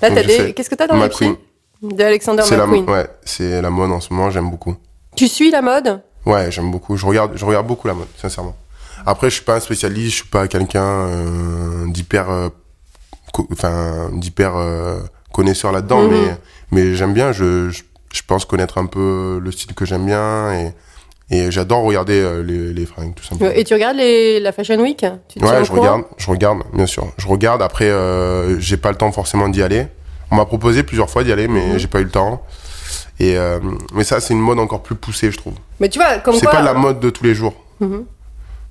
Là, 0.00 0.10
t'as 0.10 0.22
des. 0.22 0.54
Qu'est-ce 0.54 0.70
que 0.70 0.74
t'as 0.74 0.86
dans 0.86 0.94
les 0.94 1.00
McQueen. 1.00 1.36
pieds 1.80 1.96
De 1.96 2.02
Alexander 2.04 2.42
C'est 2.46 2.56
la, 2.56 2.66
McQueen. 2.66 2.88
ouais, 2.88 3.06
c'est 3.24 3.60
la 3.60 3.70
mode 3.70 3.90
en 3.92 4.00
ce 4.00 4.12
moment, 4.12 4.30
j'aime 4.30 4.50
beaucoup. 4.50 4.76
Tu 5.14 5.28
suis 5.28 5.50
la 5.50 5.60
mode? 5.62 6.00
Ouais, 6.24 6.50
j'aime 6.50 6.70
beaucoup. 6.70 6.96
Je 6.96 7.04
regarde, 7.06 7.32
je 7.36 7.44
regarde 7.44 7.66
beaucoup 7.66 7.86
la 7.88 7.94
mode, 7.94 8.08
sincèrement. 8.16 8.56
Après, 9.06 9.30
je 9.30 9.36
suis 9.36 9.44
pas 9.44 9.56
un 9.56 9.60
spécialiste, 9.60 10.10
je 10.10 10.16
suis 10.16 10.28
pas 10.28 10.48
quelqu'un 10.48 10.82
euh, 10.84 11.86
d'hyper, 11.88 12.28
euh, 12.30 12.48
enfin, 13.52 14.10
d'hyper 14.12 14.56
euh, 14.56 14.98
connaisseur 15.32 15.70
là-dedans, 15.72 16.02
Mhm. 16.02 16.10
mais, 16.10 16.36
mais 16.72 16.94
j'aime 16.94 17.12
bien. 17.12 17.32
Je, 17.32 17.70
je, 17.70 17.82
je 18.12 18.22
pense 18.26 18.44
connaître 18.44 18.78
un 18.78 18.86
peu 18.86 19.40
le 19.42 19.52
style 19.52 19.74
que 19.74 19.84
j'aime 19.84 20.06
bien 20.06 20.52
et, 20.54 20.72
et 21.30 21.50
j'adore 21.50 21.82
regarder 21.82 22.20
euh, 22.20 22.42
les, 22.42 22.72
les 22.72 22.86
fringues, 22.86 23.14
tout 23.14 23.24
simplement. 23.24 23.50
Et 23.54 23.62
tu 23.64 23.74
regardes 23.74 23.96
les... 23.96 24.40
la 24.40 24.52
Fashion 24.52 24.80
Week? 24.80 25.04
Tu 25.28 25.38
te 25.40 25.44
tiens 25.44 25.58
Ouais, 25.58 25.64
je 25.64 25.72
regarde, 25.72 26.02
je 26.16 26.30
regarde, 26.30 26.58
bien 26.72 26.86
sûr. 26.86 27.06
Je 27.18 27.26
regarde. 27.28 27.62
Après, 27.62 27.88
euh, 27.88 28.58
j'ai 28.58 28.76
pas 28.76 28.90
le 28.90 28.96
temps 28.96 29.12
forcément 29.12 29.48
d'y 29.48 29.62
aller. 29.62 29.86
On 30.32 30.36
m'a 30.36 30.46
proposé 30.46 30.82
plusieurs 30.82 31.08
fois 31.10 31.22
d'y 31.22 31.30
aller, 31.32 31.46
mais 31.46 31.64
Mhm. 31.74 31.78
j'ai 31.78 31.86
pas 31.88 32.00
eu 32.00 32.04
le 32.04 32.10
temps. 32.10 32.42
Et 33.20 33.36
euh, 33.38 33.60
mais 33.94 34.04
ça, 34.04 34.20
c'est 34.20 34.34
une 34.34 34.40
mode 34.40 34.58
encore 34.58 34.82
plus 34.82 34.94
poussée, 34.96 35.30
je 35.30 35.36
trouve. 35.38 35.54
Mais 35.80 35.88
tu 35.88 35.98
vois, 35.98 36.18
comme 36.18 36.34
C'est 36.34 36.46
pas 36.46 36.60
la 36.62 36.74
mode 36.74 36.98
de 37.00 37.10
tous 37.10 37.22
les 37.24 37.34
jours. 37.34 37.54
Mhm. 37.80 38.04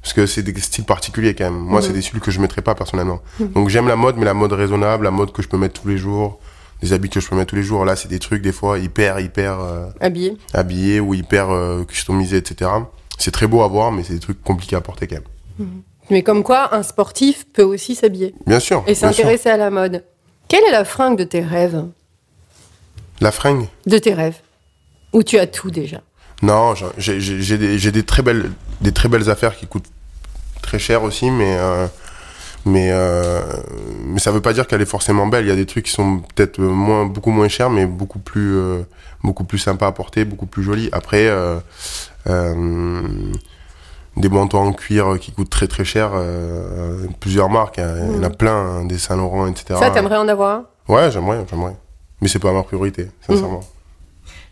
Parce 0.05 0.13
que 0.13 0.27
c'est 0.27 0.43
des 0.43 0.61
styles 0.61 0.83
particuliers 0.83 1.33
quand 1.33 1.45
même. 1.45 1.57
Moi, 1.57 1.81
Mhm. 1.81 1.87
c'est 1.87 1.93
des 1.93 2.03
styles 2.03 2.19
que 2.19 2.29
je 2.29 2.39
mettrais 2.39 2.61
pas 2.61 2.75
personnellement. 2.75 3.21
Donc 3.39 3.69
j'aime 3.69 3.87
la 3.87 3.95
mode, 3.95 4.17
mais 4.17 4.25
la 4.25 4.35
mode 4.35 4.53
raisonnable, 4.53 5.03
la 5.03 5.09
mode 5.09 5.31
que 5.31 5.41
je 5.41 5.47
peux 5.47 5.57
mettre 5.57 5.81
tous 5.81 5.87
les 5.87 5.97
jours, 5.97 6.37
des 6.83 6.93
habits 6.93 7.09
que 7.09 7.19
je 7.19 7.27
peux 7.27 7.35
mettre 7.35 7.49
tous 7.49 7.55
les 7.55 7.63
jours. 7.63 7.85
Là, 7.85 7.95
c'est 7.95 8.07
des 8.07 8.19
trucs 8.19 8.43
des 8.43 8.51
fois 8.51 8.77
hyper, 8.77 9.19
hyper 9.19 9.59
euh, 9.59 9.87
Habillé. 9.99 10.37
habillés 10.53 10.99
ou 10.99 11.15
hyper 11.15 11.49
euh, 11.49 11.83
customisés, 11.85 12.37
etc. 12.37 12.69
C'est 13.17 13.31
très 13.31 13.47
beau 13.47 13.63
à 13.63 13.67
voir, 13.67 13.91
mais 13.91 14.03
c'est 14.03 14.13
des 14.13 14.19
trucs 14.19 14.43
compliqués 14.43 14.75
à 14.75 14.81
porter 14.81 15.07
quand 15.07 15.15
même. 15.57 15.67
Mais 16.11 16.21
comme 16.21 16.43
quoi, 16.43 16.75
un 16.75 16.83
sportif 16.83 17.47
peut 17.51 17.63
aussi 17.63 17.95
s'habiller 17.95 18.35
Bien 18.45 18.59
sûr. 18.59 18.83
et 18.85 18.93
s'intéresser 18.93 19.49
à 19.49 19.57
la 19.57 19.71
mode. 19.71 20.03
Quelle 20.47 20.63
est 20.65 20.71
la 20.71 20.85
fringue 20.85 21.17
de 21.17 21.23
tes 21.23 21.41
rêves? 21.41 21.83
La 23.21 23.31
fringue? 23.31 23.65
De 23.87 23.97
tes 23.97 24.13
rêves 24.13 24.37
Où 25.13 25.23
tu 25.23 25.39
as 25.39 25.47
tout 25.47 25.71
déjà? 25.71 26.01
Non, 26.43 26.73
des, 26.73 27.19
j'ai 27.19 27.91
des 27.91 28.03
très 28.03 28.21
belles, 28.21 28.51
des 28.81 28.91
très 28.91 29.07
belles 29.09 29.29
affaires 29.31 29.55
qui 29.57 29.65
coûtent 29.65 29.89
très 30.65 30.79
cher 30.79 31.03
aussi, 31.03 31.31
mais 31.31 31.55
euh, 31.57 31.87
mais 32.65 32.89
euh, 32.91 33.41
mais 34.05 34.19
ça 34.19 34.31
veut 34.31 34.41
pas 34.41 34.53
dire 34.53 34.67
qu'elle 34.67 34.81
est 34.81 34.87
forcément 34.87 35.27
belle. 35.27 35.45
Il 35.45 35.49
y 35.49 35.51
a 35.51 35.55
des 35.55 35.67
trucs 35.67 35.85
qui 35.85 35.91
sont 35.91 36.19
peut-être 36.19 36.59
moins, 36.59 37.05
beaucoup 37.05 37.29
moins 37.29 37.47
chers, 37.47 37.69
mais 37.69 37.85
beaucoup 37.85 38.19
plus, 38.19 38.55
euh, 38.55 38.81
beaucoup 39.23 39.43
plus 39.43 39.59
sympas 39.59 39.87
à 39.87 39.91
porter, 39.91 40.25
beaucoup 40.25 40.47
plus 40.47 40.63
jolis. 40.63 40.89
Après, 40.91 41.27
euh, 41.27 41.59
euh, 42.27 43.03
des 44.17 44.29
manteaux 44.29 44.57
en 44.57 44.73
cuir 44.73 45.19
qui 45.19 45.31
coûtent 45.31 45.49
très 45.49 45.67
très 45.67 45.85
cher, 45.85 46.11
plusieurs 47.19 47.49
marques, 47.49 47.79
hein. 47.79 47.95
il 48.09 48.15
y 48.15 48.19
en 48.19 48.23
a 48.23 48.29
plein, 48.29 48.55
hein, 48.55 48.85
des 48.85 48.97
Saint 48.97 49.17
Laurent, 49.17 49.45
etc. 49.47 49.79
Ça, 49.79 49.91
t'aimerais 49.91 50.17
en 50.17 50.27
avoir 50.27 50.63
Ouais, 50.87 51.11
j'aimerais, 51.11 51.45
j'aimerais. 51.49 51.75
Mais 52.21 52.27
c'est 52.27 52.39
pas 52.39 52.53
ma 52.53 52.63
priorité, 52.63 53.09
sincèrement. 53.27 53.61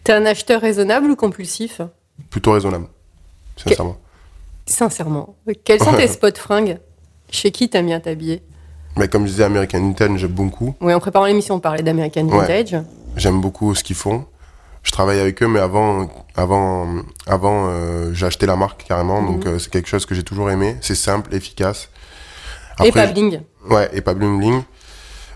T'es 0.03 0.11
un 0.11 0.25
acheteur 0.25 0.61
raisonnable 0.61 1.09
ou 1.09 1.15
compulsif? 1.15 1.81
Plutôt 2.29 2.51
raisonnable, 2.51 2.87
sincèrement. 3.55 3.97
Sincèrement. 4.65 5.35
Quels 5.63 5.81
sont 5.81 5.93
tes 5.93 6.07
spots 6.07 6.35
fringues 6.37 6.79
Chez 7.29 7.51
qui 7.51 7.69
t'aimes 7.69 7.87
bien 7.87 7.99
t'habiller 7.99 8.41
Mais 8.97 9.07
comme 9.07 9.25
je 9.25 9.31
disais, 9.31 9.43
American 9.43 9.81
Vintage, 9.81 10.17
j'aime 10.17 10.31
beaucoup. 10.31 10.75
Oui, 10.81 10.93
en 10.93 10.99
préparant 10.99 11.25
l'émission, 11.25 11.55
on 11.55 11.59
parlait 11.59 11.83
d'American 11.83 12.25
Ouais. 12.27 12.39
Vintage. 12.39 12.77
J'aime 13.15 13.41
beaucoup 13.41 13.75
ce 13.75 13.83
qu'ils 13.83 13.95
font. 13.95 14.25
Je 14.83 14.91
travaille 14.91 15.19
avec 15.19 15.41
eux, 15.41 15.47
mais 15.47 15.59
avant, 15.59 16.09
avant, 16.35 16.87
avant, 17.25 17.67
euh, 17.69 18.13
j'ai 18.13 18.25
acheté 18.25 18.45
la 18.45 18.55
marque 18.57 18.83
carrément. 18.85 19.21
Mhm. 19.21 19.27
Donc 19.31 19.45
euh, 19.45 19.59
c'est 19.59 19.69
quelque 19.71 19.87
chose 19.87 20.05
que 20.05 20.13
j'ai 20.15 20.23
toujours 20.23 20.49
aimé. 20.49 20.75
C'est 20.81 20.95
simple, 20.95 21.33
efficace. 21.33 21.89
et 22.83 22.87
Après, 22.89 23.05
pas 23.07 23.11
bling. 23.13 23.41
Ouais, 23.69 23.89
et 23.93 24.01
pas 24.01 24.13
bling 24.13 24.39
bling. 24.39 24.63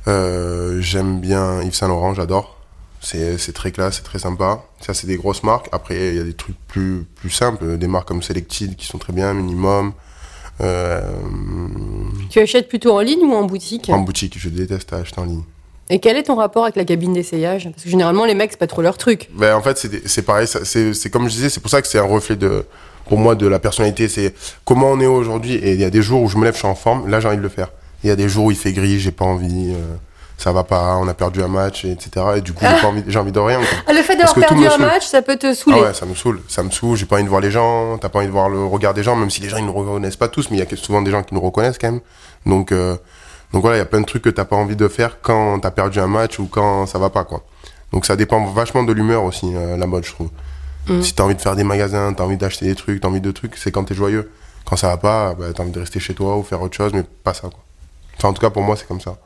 Euh, 0.07 0.81
j'aime 0.81 1.19
bien 1.19 1.61
Yves 1.63 1.75
Saint 1.75 1.87
Laurent, 1.87 2.13
j'adore. 2.13 2.56
C'est 2.99 3.53
très 3.53 3.71
classe, 3.71 3.97
c'est 3.97 4.03
très 4.03 4.19
sympa. 4.19 4.63
Ça, 4.81 4.93
c'est 4.93 5.07
des 5.07 5.17
grosses 5.17 5.43
marques. 5.43 5.67
Après, 5.71 6.09
il 6.09 6.15
y 6.15 6.19
a 6.19 6.23
des 6.23 6.33
trucs 6.33 6.57
plus, 6.67 7.05
plus 7.15 7.29
simples, 7.29 7.77
des 7.77 7.87
marques 7.87 8.07
comme 8.07 8.21
Selected 8.23 8.75
qui 8.75 8.85
sont 8.85 8.97
très 8.97 9.13
bien, 9.13 9.33
Minimum. 9.33 9.93
Euh, 10.61 11.01
Tu 12.29 12.39
achètes 12.39 12.67
plutôt 12.67 12.91
en 12.97 13.01
ligne 13.01 13.23
ou 13.23 13.33
en 13.33 13.43
boutique 13.43 13.89
en 13.89 13.99
boutique, 13.99 14.37
je 14.39 14.49
déteste 14.49 14.91
acheter 14.93 15.19
en 15.21 15.25
ligne. 15.25 15.43
Et 15.89 15.99
quel 15.99 16.17
est 16.17 16.23
ton 16.23 16.35
rapport 16.35 16.63
avec 16.63 16.75
la 16.75 16.83
cabine 16.83 17.13
d'essayage? 17.13 17.69
Parce 17.71 17.83
que 17.83 17.89
généralement, 17.89 18.25
les 18.25 18.33
mecs, 18.33 18.51
c'est 18.51 18.59
pas 18.59 18.67
trop 18.67 18.81
leur 18.81 18.97
truc. 18.97 19.29
Ben, 19.33 19.55
en 19.55 19.61
fait, 19.61 19.77
c'est 20.05 20.21
pareil. 20.23 20.47
c'est 20.47 21.09
comme 21.09 21.29
je 21.29 21.33
disais, 21.35 21.49
c'est 21.49 21.61
pour 21.61 21.69
ça 21.71 21.81
que 21.81 21.87
c'est 21.87 21.99
un 21.99 22.03
reflet 22.03 22.35
de, 22.35 22.65
pour 23.07 23.17
moi, 23.19 23.35
de 23.35 23.47
la 23.47 23.59
personnalité. 23.59 24.09
C'est 24.09 24.33
comment 24.65 24.87
on 24.91 24.99
est 24.99 25.05
aujourd'hui. 25.05 25.53
Et 25.53 25.73
il 25.73 25.79
y 25.79 25.85
a 25.85 25.89
des 25.89 26.01
jours 26.01 26.21
où 26.23 26.27
je 26.27 26.37
me 26.37 26.43
lève, 26.43 26.55
je 26.55 26.59
suis 26.59 26.67
en 26.67 26.75
forme. 26.75 27.07
Là, 27.07 27.21
j'ai 27.21 27.27
envie 27.29 27.37
de 27.37 27.41
le 27.41 27.47
faire. 27.49 27.69
Il 28.03 28.07
y 28.07 28.11
a 28.11 28.17
des 28.17 28.27
jours 28.27 28.45
où 28.45 28.51
il 28.51 28.57
fait 28.57 28.73
gris, 28.73 28.99
j'ai 28.99 29.11
pas 29.13 29.23
envie. 29.25 29.71
euh, 29.73 29.95
ça 30.37 30.51
va 30.51 30.63
pas, 30.63 30.97
on 30.97 31.07
a 31.07 31.15
perdu 31.15 31.41
un 31.41 31.47
match, 31.47 31.83
et 31.83 31.91
etc. 31.91 32.25
Et 32.37 32.41
du 32.41 32.53
coup, 32.53 32.63
j'ai 32.63 32.81
pas 32.81 32.87
envie, 32.87 33.03
j'ai 33.07 33.19
envie 33.19 33.31
de 33.31 33.39
rien. 33.39 33.57
quoi. 33.57 33.67
Ah, 33.87 33.93
le 33.93 34.01
fait 34.01 34.15
d'avoir 34.15 34.35
perdu 34.35 34.67
un 34.67 34.77
match, 34.77 35.05
ça 35.07 35.23
peut 35.23 35.35
te 35.35 35.53
saouler. 35.53 35.77
Ah 35.79 35.87
ouais, 35.87 35.93
ça 35.93 36.05
me 36.05 36.13
saoule. 36.13 36.41
Ça 36.47 36.61
me 36.61 36.69
saoule. 36.69 36.95
J'ai 36.95 37.07
pas 37.07 37.15
envie 37.15 37.23
de 37.23 37.29
voir 37.29 37.41
les 37.41 37.49
gens. 37.49 37.97
T'as 37.97 38.09
pas 38.09 38.19
envie 38.19 38.27
de 38.27 38.31
voir 38.31 38.47
le 38.47 38.63
regard 38.63 38.93
des 38.93 39.01
gens, 39.01 39.15
même 39.15 39.31
si 39.31 39.41
les 39.41 39.49
gens 39.49 39.57
ils 39.57 39.65
nous 39.65 39.73
reconnaissent 39.73 40.15
pas 40.15 40.27
tous, 40.27 40.51
mais 40.51 40.57
il 40.57 40.59
y 40.59 40.63
a 40.63 40.77
souvent 40.77 41.01
des 41.01 41.09
gens 41.09 41.23
qui 41.23 41.33
nous 41.33 41.41
reconnaissent 41.41 41.79
quand 41.79 41.91
même. 41.91 42.01
Donc, 42.45 42.71
euh, 42.71 42.95
donc 43.51 43.63
voilà, 43.63 43.77
il 43.77 43.79
y 43.79 43.83
a 43.83 43.85
plein 43.85 44.01
de 44.01 44.05
trucs 44.05 44.23
que 44.23 44.29
t'as 44.29 44.45
pas 44.45 44.55
envie 44.55 44.75
de 44.75 44.87
faire 44.87 45.21
quand 45.21 45.59
t'as 45.59 45.71
perdu 45.71 45.99
un 45.99 46.07
match 46.07 46.37
ou 46.37 46.45
quand 46.45 46.85
ça 46.85 46.99
va 46.99 47.09
pas, 47.09 47.23
quoi. 47.23 47.43
Donc 47.91 48.05
ça 48.05 48.15
dépend 48.15 48.45
vachement 48.45 48.83
de 48.83 48.93
l'humeur 48.93 49.23
aussi, 49.23 49.51
euh, 49.55 49.75
la 49.75 49.87
mode, 49.87 50.05
je 50.05 50.11
trouve. 50.11 50.29
Mm. 50.87 51.01
Si 51.01 51.13
t'as 51.13 51.23
envie 51.23 51.35
de 51.35 51.41
faire 51.41 51.55
des 51.55 51.63
magasins, 51.63 52.13
t'as 52.13 52.23
envie 52.23 52.37
d'acheter 52.37 52.65
des 52.65 52.75
trucs, 52.75 53.01
t'as 53.01 53.07
envie 53.07 53.21
de 53.21 53.31
trucs, 53.31 53.57
c'est 53.57 53.71
quand 53.71 53.85
t'es 53.85 53.95
joyeux. 53.95 54.31
Quand 54.65 54.75
ça 54.75 54.89
va 54.89 54.97
pas, 54.97 55.33
bah, 55.33 55.45
t'as 55.55 55.63
envie 55.63 55.71
de 55.71 55.79
rester 55.79 55.99
chez 55.99 56.13
toi 56.13 56.37
ou 56.37 56.43
faire 56.43 56.61
autre 56.61 56.75
chose, 56.75 56.91
mais 56.93 57.03
pas 57.23 57.33
ça, 57.33 57.43
quoi. 57.43 57.59
Enfin, 58.17 58.29
en 58.29 58.33
tout 58.33 58.41
cas, 58.41 58.49
pour 58.49 58.61
moi, 58.61 58.75
c'est 58.75 58.87
comme 58.87 59.01
ça. 59.01 59.17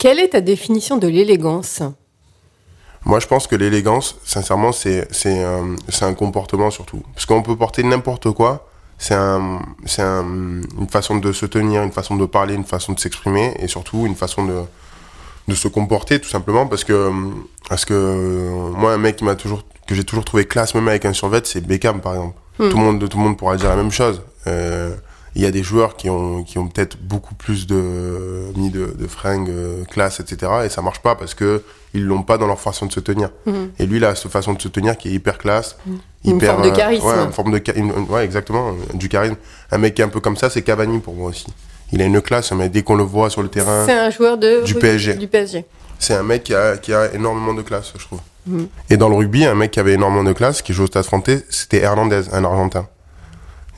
Quelle 0.00 0.18
est 0.18 0.28
ta 0.28 0.40
définition 0.40 0.96
de 0.96 1.06
l'élégance? 1.06 1.82
Moi, 3.04 3.20
je 3.20 3.26
pense 3.26 3.46
que 3.46 3.54
l'élégance, 3.54 4.16
sincèrement, 4.24 4.72
c'est 4.72 5.06
un, 5.44 5.76
un 6.00 6.14
comportement 6.14 6.70
surtout. 6.70 7.02
Parce 7.12 7.26
qu'on 7.26 7.42
peut 7.42 7.54
porter 7.54 7.82
n'importe 7.82 8.30
quoi. 8.30 8.66
c'est 8.96 9.12
un, 9.12 9.60
c'est 9.84 10.00
un, 10.00 10.24
une 10.78 10.88
façon 10.90 11.16
de 11.16 11.32
se 11.32 11.44
tenir, 11.44 11.82
une 11.82 11.92
façon 11.92 12.16
de 12.16 12.24
parler, 12.24 12.54
une 12.54 12.64
façon 12.64 12.94
de 12.94 12.98
s'exprimer 12.98 13.54
et 13.58 13.68
surtout 13.68 14.06
une 14.06 14.14
façon 14.14 14.46
de, 14.46 14.62
de 15.48 15.54
se 15.54 15.68
comporter 15.68 16.18
tout 16.18 16.30
simplement 16.30 16.66
parce 16.66 16.84
que, 16.84 17.12
parce 17.68 17.84
que 17.84 18.72
moi, 18.74 18.94
un 18.94 18.98
mec 18.98 19.16
qui 19.16 19.24
m'a 19.24 19.34
toujours, 19.34 19.64
que 19.86 19.94
j'ai 19.94 20.04
toujours 20.04 20.24
trouvé 20.24 20.46
classe, 20.46 20.74
même 20.74 20.88
avec 20.88 21.04
un 21.04 21.12
survêt, 21.12 21.42
c'est 21.44 21.60
Beckham 21.60 22.00
par 22.00 22.14
exemple. 22.14 22.38
Tout, 22.56 22.64
le 22.68 22.74
monde, 22.74 23.06
tout 23.06 23.18
le 23.18 23.24
monde 23.24 23.36
pourra 23.36 23.56
dire 23.56 23.68
la 23.68 23.76
même 23.76 23.90
chose. 23.92 24.22
Euh, 24.46 24.96
il 25.36 25.42
y 25.42 25.46
a 25.46 25.50
des 25.50 25.62
joueurs 25.62 25.96
qui 25.96 26.10
ont, 26.10 26.42
qui 26.42 26.58
ont 26.58 26.66
peut-être 26.68 26.96
beaucoup 27.00 27.34
plus 27.34 27.66
de, 27.66 28.52
mis 28.56 28.70
de, 28.70 28.94
de 28.98 29.06
fringues, 29.06 29.48
euh, 29.50 29.84
classe, 29.84 30.20
etc. 30.20 30.50
Et 30.64 30.68
ça 30.68 30.82
marche 30.82 31.00
pas 31.00 31.14
parce 31.14 31.34
que 31.34 31.62
ils 31.94 32.04
l'ont 32.04 32.22
pas 32.22 32.38
dans 32.38 32.46
leur 32.46 32.60
façon 32.60 32.86
de 32.86 32.92
se 32.92 33.00
tenir. 33.00 33.30
Et 33.78 33.86
lui, 33.86 33.96
il 33.98 34.04
a 34.04 34.14
cette 34.14 34.30
façon 34.30 34.52
de 34.52 34.62
se 34.62 34.68
tenir 34.68 34.96
qui 34.96 35.08
est 35.08 35.12
hyper 35.12 35.38
classe. 35.38 35.76
Une 36.24 36.36
hyper, 36.36 36.52
forme 36.54 36.62
de 36.64 36.68
euh, 36.70 36.76
charisme. 36.76 37.06
ouais, 37.06 37.24
une 37.24 37.32
forme 37.32 37.50
de 37.52 37.62
une- 37.76 37.92
ouais, 38.10 38.24
exactement, 38.24 38.74
du 38.94 39.08
charisme. 39.08 39.36
Un 39.72 39.78
mec 39.78 39.94
qui 39.94 40.02
est 40.02 40.04
un 40.04 40.08
peu 40.08 40.20
comme 40.20 40.36
ça, 40.36 40.50
c'est 40.50 40.62
Cavani 40.62 40.98
pour 41.00 41.14
moi 41.14 41.30
aussi. 41.30 41.46
Il 41.92 42.00
a 42.00 42.04
une 42.04 42.20
classe, 42.20 42.52
mais 42.52 42.68
dès 42.68 42.82
qu'on 42.82 42.94
le 42.94 43.02
voit 43.02 43.30
sur 43.30 43.42
le 43.42 43.48
terrain, 43.48 43.84
C'est 43.86 43.98
un 43.98 44.10
joueur 44.10 44.38
de 44.38 44.62
Du 44.64 44.74
PSG. 44.74 45.14
Du 45.14 45.26
PSG. 45.26 45.64
c'est 45.98 46.14
un 46.14 46.22
mec 46.22 46.44
qui 46.44 46.54
a, 46.54 46.76
qui 46.76 46.92
a 46.94 47.12
énormément 47.12 47.54
de 47.54 47.62
classe, 47.62 47.92
je 47.98 48.04
trouve. 48.04 48.20
Et 48.88 48.96
dans 48.96 49.08
le 49.08 49.16
rugby, 49.16 49.44
un 49.44 49.54
mec 49.54 49.70
qui 49.72 49.80
avait 49.80 49.92
énormément 49.94 50.24
de 50.24 50.32
classe, 50.32 50.62
qui 50.62 50.72
joue 50.72 50.84
au 50.84 50.86
Stade 50.86 51.04
Français, 51.04 51.44
c'était 51.50 51.78
Hernandez, 51.82 52.22
un 52.32 52.44
Argentin. 52.44 52.86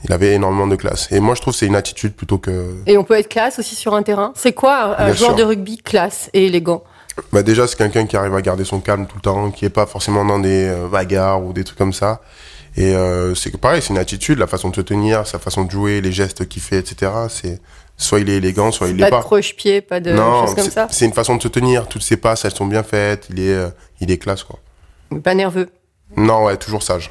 Il 0.04 0.12
avait 0.12 0.32
énormément 0.34 0.66
de 0.66 0.76
classe. 0.76 1.08
Et 1.12 1.20
moi, 1.20 1.34
je 1.34 1.40
trouve 1.40 1.52
que 1.54 1.58
c'est 1.60 1.66
une 1.66 1.76
attitude 1.76 2.14
plutôt 2.14 2.38
que. 2.38 2.74
Et 2.86 2.98
on 2.98 3.04
peut 3.04 3.14
être 3.18 3.28
classe 3.28 3.58
aussi 3.58 3.74
sur 3.76 3.94
un 3.94 4.02
terrain? 4.02 4.32
C'est 4.34 4.52
quoi 4.52 5.00
un 5.00 5.06
Bien 5.06 5.14
joueur 5.14 5.30
sûr. 5.30 5.36
de 5.38 5.42
rugby 5.44 5.78
classe 5.78 6.28
et 6.32 6.46
élégant? 6.46 6.82
Bah 7.32 7.42
déjà, 7.42 7.66
c'est 7.66 7.76
quelqu'un 7.76 8.06
qui 8.06 8.16
arrive 8.16 8.34
à 8.34 8.42
garder 8.42 8.64
son 8.64 8.80
calme 8.80 9.06
tout 9.06 9.16
le 9.16 9.20
temps, 9.20 9.50
qui 9.50 9.64
est 9.64 9.70
pas 9.70 9.86
forcément 9.86 10.24
dans 10.24 10.38
des 10.38 10.66
euh, 10.68 10.88
bagarres 10.88 11.44
ou 11.44 11.52
des 11.52 11.62
trucs 11.62 11.78
comme 11.78 11.92
ça. 11.92 12.20
Et 12.76 12.94
euh, 12.96 13.34
c'est 13.34 13.54
pareil, 13.58 13.82
c'est 13.82 13.90
une 13.90 13.98
attitude, 13.98 14.38
la 14.38 14.46
façon 14.46 14.70
de 14.70 14.76
se 14.76 14.80
tenir, 14.80 15.26
sa 15.26 15.38
façon 15.38 15.64
de 15.64 15.70
jouer, 15.70 16.00
les 16.00 16.10
gestes 16.10 16.48
qu'il 16.48 16.62
fait, 16.62 16.78
etc. 16.78 17.12
C'est 17.28 17.60
soit 17.98 18.20
il 18.20 18.30
est 18.30 18.36
élégant, 18.38 18.72
soit 18.72 18.88
il 18.88 18.96
Pas 18.96 19.04
l'est 19.04 19.10
de 19.10 19.16
pas. 19.16 19.20
croche-pied, 19.22 19.82
pas 19.82 20.00
de 20.00 20.10
non, 20.12 20.46
choses 20.46 20.54
comme 20.56 20.70
ça? 20.70 20.88
c'est 20.90 21.04
une 21.04 21.12
façon 21.12 21.36
de 21.36 21.42
se 21.42 21.48
tenir. 21.48 21.86
Toutes 21.86 22.02
ses 22.02 22.16
passes, 22.16 22.46
elles 22.46 22.54
sont 22.54 22.64
bien 22.66 22.82
faites. 22.82 23.26
Il 23.30 23.40
est, 23.40 23.52
euh, 23.52 23.68
il 24.00 24.10
est 24.10 24.16
classe, 24.18 24.42
quoi. 24.42 24.58
Pas 25.22 25.34
nerveux? 25.34 25.68
Non, 26.16 26.44
ouais, 26.46 26.56
toujours 26.56 26.82
sage. 26.82 27.10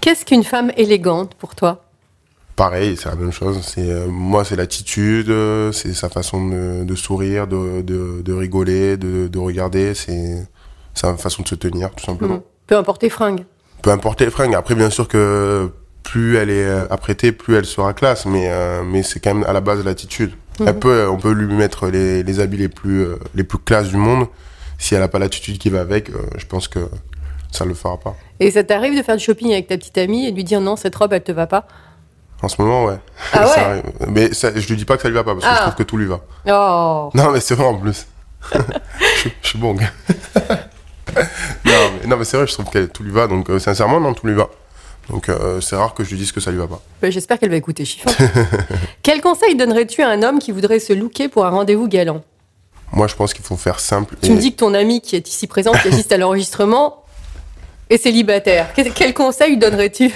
Qu'est-ce 0.00 0.24
qu'une 0.24 0.42
femme 0.44 0.72
élégante 0.78 1.34
pour 1.34 1.54
toi? 1.54 1.83
Pareil, 2.56 2.96
c'est 2.96 3.08
la 3.08 3.16
même 3.16 3.32
chose. 3.32 3.60
C'est 3.62 3.90
euh, 3.90 4.06
moi, 4.06 4.44
c'est 4.44 4.54
l'attitude, 4.54 5.28
euh, 5.28 5.72
c'est 5.72 5.92
sa 5.92 6.08
façon 6.08 6.48
de, 6.48 6.84
de 6.84 6.94
sourire, 6.94 7.48
de, 7.48 7.82
de, 7.82 8.22
de 8.22 8.32
rigoler, 8.32 8.96
de, 8.96 9.26
de 9.26 9.38
regarder. 9.38 9.94
C'est 9.94 10.46
sa 10.94 11.16
façon 11.16 11.42
de 11.42 11.48
se 11.48 11.56
tenir, 11.56 11.90
tout 11.90 12.04
simplement. 12.04 12.34
Mhm. 12.34 12.42
Peu 12.68 12.76
importe 12.76 13.00
tes 13.00 13.10
fringues. 13.10 13.44
Peu 13.82 13.90
importe 13.90 14.20
les 14.20 14.30
fringues. 14.30 14.54
Après, 14.54 14.76
bien 14.76 14.88
sûr 14.88 15.08
que 15.08 15.68
plus 16.04 16.36
elle 16.36 16.50
est 16.50 16.64
euh, 16.64 16.86
apprêtée, 16.90 17.32
plus 17.32 17.56
elle 17.56 17.64
sera 17.66 17.92
classe. 17.92 18.24
Mais 18.24 18.48
euh, 18.48 18.84
mais 18.84 19.02
c'est 19.02 19.18
quand 19.18 19.34
même 19.34 19.44
à 19.44 19.52
la 19.52 19.60
base 19.60 19.84
l'attitude. 19.84 20.32
Elle 20.64 20.78
peut, 20.78 21.08
on 21.08 21.16
peut 21.16 21.32
lui 21.32 21.52
mettre 21.52 21.88
les, 21.88 22.22
les 22.22 22.38
habits 22.38 22.58
les 22.58 22.68
plus 22.68 23.04
les 23.34 23.42
plus 23.42 23.58
classes 23.58 23.88
du 23.88 23.96
monde. 23.96 24.28
Si 24.78 24.94
elle 24.94 25.02
a 25.02 25.08
pas 25.08 25.18
l'attitude 25.18 25.58
qui 25.58 25.68
va 25.68 25.80
avec, 25.80 26.12
je 26.36 26.46
pense 26.46 26.68
que 26.68 26.78
ça 27.50 27.64
le 27.64 27.74
fera 27.74 27.98
pas. 27.98 28.14
Et 28.38 28.52
ça 28.52 28.62
t'arrive 28.62 28.96
de 28.96 29.02
faire 29.02 29.16
du 29.16 29.24
shopping 29.24 29.52
avec 29.52 29.66
ta 29.66 29.76
petite 29.76 29.98
amie 29.98 30.26
et 30.26 30.30
de 30.30 30.36
lui 30.36 30.44
dire 30.44 30.60
non, 30.60 30.76
cette 30.76 30.94
robe, 30.94 31.12
elle 31.12 31.24
te 31.24 31.32
va 31.32 31.48
pas? 31.48 31.66
En 32.44 32.48
ce 32.48 32.60
moment, 32.60 32.84
ouais. 32.84 32.96
Ah 33.32 33.46
ouais. 33.48 33.82
Mais 34.08 34.34
ça, 34.34 34.50
je 34.54 34.68
lui 34.68 34.76
dis 34.76 34.84
pas 34.84 34.96
que 34.96 35.02
ça 35.02 35.08
lui 35.08 35.14
va 35.14 35.24
pas 35.24 35.32
parce 35.32 35.44
que 35.46 35.50
Ah. 35.50 35.56
je 35.56 35.62
trouve 35.62 35.74
que 35.76 35.82
tout 35.82 35.96
lui 35.96 36.04
va. 36.04 36.20
Oh 36.46 37.10
Non, 37.14 37.30
mais 37.30 37.40
c'est 37.40 37.54
vrai 37.54 37.64
en 37.66 37.74
plus. 37.78 38.06
je, 38.52 38.58
suis- 39.18 39.32
je 39.40 39.48
suis 39.48 39.58
bon, 39.58 39.72
gars. 39.72 39.86
non, 41.64 41.72
mais, 42.00 42.06
non, 42.06 42.16
mais 42.18 42.24
c'est 42.24 42.36
vrai, 42.36 42.46
je 42.46 42.52
trouve 42.52 42.68
que 42.68 42.84
tout 42.84 43.02
lui 43.02 43.12
va. 43.12 43.26
Donc, 43.26 43.48
euh, 43.48 43.58
sincèrement, 43.58 43.98
non, 43.98 44.12
tout 44.12 44.26
lui 44.26 44.34
va. 44.34 44.48
Donc, 45.08 45.30
euh, 45.30 45.60
c'est 45.62 45.74
rare 45.76 45.94
que 45.94 46.04
je 46.04 46.10
lui 46.10 46.18
dise 46.18 46.32
que 46.32 46.40
ça 46.40 46.50
lui 46.50 46.58
va 46.58 46.66
pas. 46.66 46.80
Bah, 47.00 47.08
J'espère 47.10 47.38
qu'elle 47.38 47.48
va 47.50 47.56
écouter 47.56 47.86
Chiffon. 47.86 48.10
Quel 49.02 49.22
conseil 49.22 49.54
donnerais-tu 49.56 50.02
à 50.02 50.08
un 50.10 50.22
homme 50.22 50.38
qui 50.38 50.52
voudrait 50.52 50.80
se 50.80 50.92
looker 50.92 51.28
pour 51.28 51.46
un 51.46 51.50
rendez-vous 51.50 51.88
galant? 51.88 52.22
Moi, 52.92 53.06
je 53.06 53.14
pense 53.14 53.32
qu'il 53.32 53.44
faut 53.44 53.56
faire 53.56 53.80
simple. 53.80 54.16
Tu 54.20 54.28
et- 54.30 54.34
me 54.34 54.38
dis 54.38 54.52
que 54.52 54.58
ton 54.58 54.74
ami 54.74 55.00
qui 55.00 55.16
est 55.16 55.26
ici 55.28 55.46
présent, 55.46 55.72
qui 55.72 55.88
assiste 55.88 56.12
à 56.12 56.18
l'enregistrement, 56.18 57.04
est 57.88 57.96
célibataire. 57.98 58.68
Quel 58.94 59.14
conseil 59.14 59.56
donnerais-tu? 59.56 60.12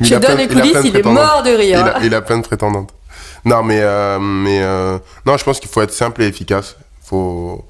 Il 0.00 0.06
je 0.06 0.14
a 0.14 0.18
donne 0.18 0.34
plein- 0.34 0.34
les 0.36 0.48
coulisses, 0.48 0.76
il 0.84 0.96
est 0.96 1.02
mort 1.04 1.42
de 1.42 1.50
rire. 1.50 1.80
Il 1.80 1.88
a, 1.88 2.04
il 2.06 2.14
a 2.14 2.22
plein 2.22 2.38
de 2.38 2.42
prétendantes. 2.42 2.92
Non, 3.44 3.62
mais, 3.62 3.80
euh, 3.80 4.18
mais 4.18 4.62
euh, 4.62 4.98
non, 5.26 5.36
je 5.36 5.44
pense 5.44 5.58
qu'il 5.60 5.68
faut 5.70 5.82
être 5.82 5.92
simple 5.92 6.22
et 6.22 6.26
efficace. 6.26 6.76
Faut, 7.02 7.64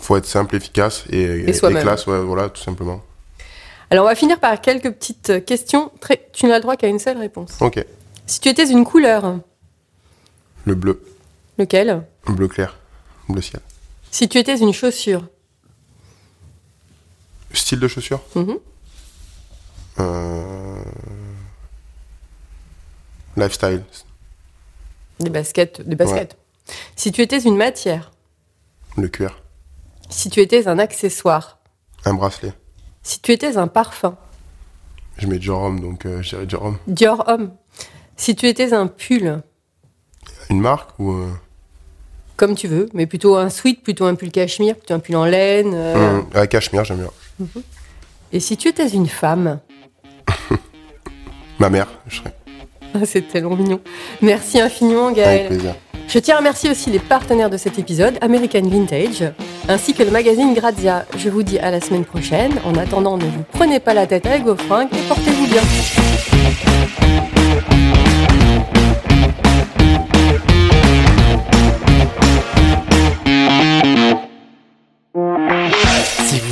faut 0.00 0.16
être 0.16 0.26
simple, 0.26 0.54
efficace 0.56 1.04
et, 1.10 1.22
Et 1.48 1.52
soi-même. 1.52 1.82
classe, 1.82 2.06
ouais, 2.06 2.20
voilà, 2.20 2.48
tout 2.50 2.62
simplement. 2.62 3.02
Alors 3.90 4.04
on 4.04 4.08
va 4.08 4.14
finir 4.16 4.38
par 4.40 4.60
quelques 4.60 4.90
petites 4.90 5.44
questions. 5.44 5.90
Très... 6.00 6.28
Tu 6.32 6.46
n'as 6.46 6.56
le 6.56 6.60
droit 6.62 6.76
qu'à 6.76 6.88
une 6.88 6.98
seule 6.98 7.18
réponse. 7.18 7.52
Ok. 7.60 7.84
Si 8.26 8.40
tu 8.40 8.48
étais 8.48 8.68
une 8.68 8.84
couleur, 8.84 9.36
Le 10.64 10.74
bleu, 10.74 11.00
lequel? 11.58 12.02
Bleu 12.26 12.48
clair, 12.48 12.76
bleu 13.28 13.40
ciel. 13.40 13.60
Si 14.10 14.28
tu 14.28 14.38
étais 14.38 14.58
une 14.58 14.72
chaussure, 14.72 15.22
Style 17.52 17.78
de 17.80 17.88
chaussures 17.88 18.20
Mhm. 18.34 18.58
Euh, 19.98 20.82
Lifestyle. 23.36 23.82
des 25.20 25.30
baskets, 25.30 25.80
des 25.86 25.96
baskets. 25.96 26.36
Si 26.96 27.12
tu 27.12 27.22
étais 27.22 27.38
une 27.40 27.56
matière, 27.56 28.10
Le 28.96 29.08
cuir. 29.08 29.42
si 30.08 30.30
tu 30.30 30.40
étais 30.40 30.68
un 30.68 30.78
accessoire, 30.78 31.58
Un 32.04 32.14
bracelet. 32.14 32.52
si 33.02 33.20
tu 33.20 33.32
étais 33.32 33.56
un 33.56 33.68
parfum, 33.68 34.16
Je 35.18 35.26
mets 35.26 35.38
Dior 35.38 35.62
Homme, 35.62 35.80
donc 35.80 36.04
euh, 36.06 36.22
je 36.22 36.30
dirais 36.30 36.46
Dior 36.46 36.64
Homme. 36.64 36.78
Dior 36.86 37.24
homme. 37.28 37.52
Si 38.16 38.34
tu 38.34 38.46
étais 38.48 38.72
un 38.72 38.86
pull, 38.86 39.42
Une 40.50 40.60
marque 40.60 40.98
ou... 40.98 41.12
euh, 41.12 41.30
comme 42.36 42.54
tu 42.54 42.68
veux, 42.68 42.88
mais 42.92 43.06
plutôt 43.06 43.36
un 43.36 43.48
sweat, 43.48 43.82
plutôt 43.82 44.04
un 44.06 44.14
pull 44.14 44.30
cachemire, 44.30 44.76
plutôt 44.76 44.92
un 44.94 44.98
pull 44.98 45.16
en 45.16 45.24
laine. 45.24 45.72
euh, 45.74 46.18
hum, 46.20 46.26
ah, 46.34 46.46
cachemire, 46.46 46.84
j'aime 46.84 46.98
bien. 46.98 47.46
Et 48.32 48.40
si 48.40 48.56
tu 48.58 48.68
étais 48.68 48.88
une 48.88 49.08
femme, 49.08 49.60
Ma 51.58 51.70
mère, 51.70 51.88
je 52.08 52.16
serais. 52.16 52.34
Ah, 52.94 53.00
c'est 53.04 53.22
tellement 53.28 53.56
mignon. 53.56 53.80
Merci 54.22 54.60
infiniment, 54.60 55.06
Avec 55.06 55.16
Gaël. 55.18 55.46
plaisir. 55.48 55.74
Je 56.08 56.18
tiens 56.20 56.36
à 56.36 56.38
remercier 56.38 56.70
aussi 56.70 56.88
les 56.90 56.98
partenaires 57.00 57.50
de 57.50 57.56
cet 57.56 57.78
épisode, 57.78 58.16
American 58.20 58.62
Vintage, 58.62 59.24
ainsi 59.68 59.92
que 59.92 60.02
le 60.04 60.10
magazine 60.12 60.54
Grazia. 60.54 61.04
Je 61.18 61.28
vous 61.28 61.42
dis 61.42 61.58
à 61.58 61.70
la 61.72 61.80
semaine 61.80 62.04
prochaine. 62.04 62.52
En 62.64 62.74
attendant, 62.76 63.16
ne 63.16 63.24
vous 63.24 63.44
prenez 63.52 63.80
pas 63.80 63.92
la 63.92 64.06
tête 64.06 64.24
avec 64.26 64.44
vos 64.44 64.56
fringues 64.56 64.88
et 64.92 65.08
portez-vous 65.08 65.46
bien. 65.48 65.62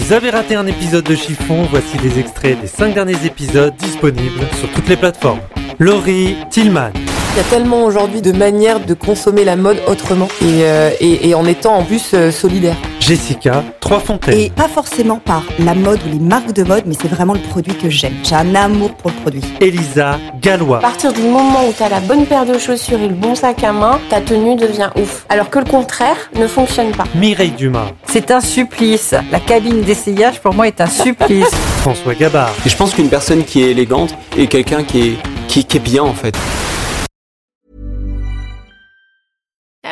Vous 0.07 0.13
avez 0.13 0.29
raté 0.29 0.55
un 0.55 0.67
épisode 0.67 1.05
de 1.05 1.15
Chiffon, 1.15 1.67
voici 1.71 1.97
des 1.97 2.19
extraits 2.19 2.61
des 2.61 2.67
5 2.67 2.93
derniers 2.93 3.25
épisodes 3.25 3.75
disponibles 3.77 4.47
sur 4.59 4.71
toutes 4.71 4.87
les 4.87 4.99
plateformes. 4.99 5.41
Laurie 5.79 6.37
Tillman, 6.51 6.91
Il 6.95 7.37
y 7.39 7.41
a 7.41 7.45
tellement 7.45 7.85
aujourd'hui 7.87 8.21
de 8.21 8.33
manières 8.33 8.81
de 8.81 8.93
consommer 8.93 9.45
la 9.45 9.57
mode 9.57 9.79
autrement 9.87 10.29
et, 10.43 10.65
euh, 10.65 10.91
en 11.35 11.47
étant 11.47 11.77
en 11.77 11.85
plus 11.85 12.11
euh, 12.13 12.31
solidaire. 12.31 12.77
Jessica 13.07 13.63
Troisfontaine, 13.81 14.39
Et 14.39 14.49
pas 14.49 14.67
forcément 14.67 15.19
par 15.19 15.43
la 15.59 15.75
mode 15.75 16.01
ou 16.07 16.13
les 16.13 16.19
marques 16.19 16.55
de 16.55 16.63
mode, 16.63 16.85
mais 16.87 16.95
c'est 16.99 17.09
vraiment 17.09 17.35
le 17.35 17.41
produit 17.41 17.75
que 17.75 17.91
j'aime. 17.91 18.15
J'ai 18.23 18.35
un 18.35 18.55
amour 18.55 18.95
pour 18.95 19.11
le 19.11 19.17
produit. 19.21 19.43
Elisa 19.61 20.19
Gallois, 20.41 20.79
À 20.79 20.81
partir 20.81 21.13
du 21.13 21.21
moment 21.21 21.69
où 21.69 21.73
tu 21.77 21.83
as 21.83 21.91
la 21.91 22.01
bonne 22.01 22.25
paire 22.25 22.47
de 22.47 22.57
chaussures 22.59 22.99
et 22.99 23.09
le 23.09 23.15
bon 23.15 23.35
sac 23.35 23.63
à 23.63 23.73
main, 23.73 24.01
ta 24.09 24.23
tenue 24.23 24.57
devient 24.57 24.89
ouf. 24.97 25.27
Alors 25.29 25.51
que 25.51 25.59
le 25.59 25.67
contraire 25.67 26.17
ne 26.35 26.47
fonctionne 26.47 26.93
pas. 26.93 27.05
Mireille 27.15 27.51
Dumas, 27.51 27.89
C'est 28.07 28.31
un 28.31 28.41
supplice. 28.41 29.15
La 29.31 29.41
cabine 29.41 29.83
d'essayage 29.83 30.41
pour 30.41 30.55
moi 30.55 30.67
est 30.67 30.81
un 30.81 30.87
supplice. 30.87 31.51
François 31.83 32.15
Gabard, 32.15 32.55
Et 32.65 32.71
je 32.71 32.77
pense 32.77 32.95
qu'une 32.95 33.11
personne 33.11 33.45
qui 33.45 33.63
est 33.63 33.73
élégante 33.73 34.15
est 34.39 34.47
quelqu'un 34.47 34.83
qui 34.83 35.09
est, 35.09 35.17
qui, 35.47 35.63
qui 35.67 35.77
est 35.77 35.81
bien 35.81 36.03
en 36.05 36.15
fait. 36.15 36.35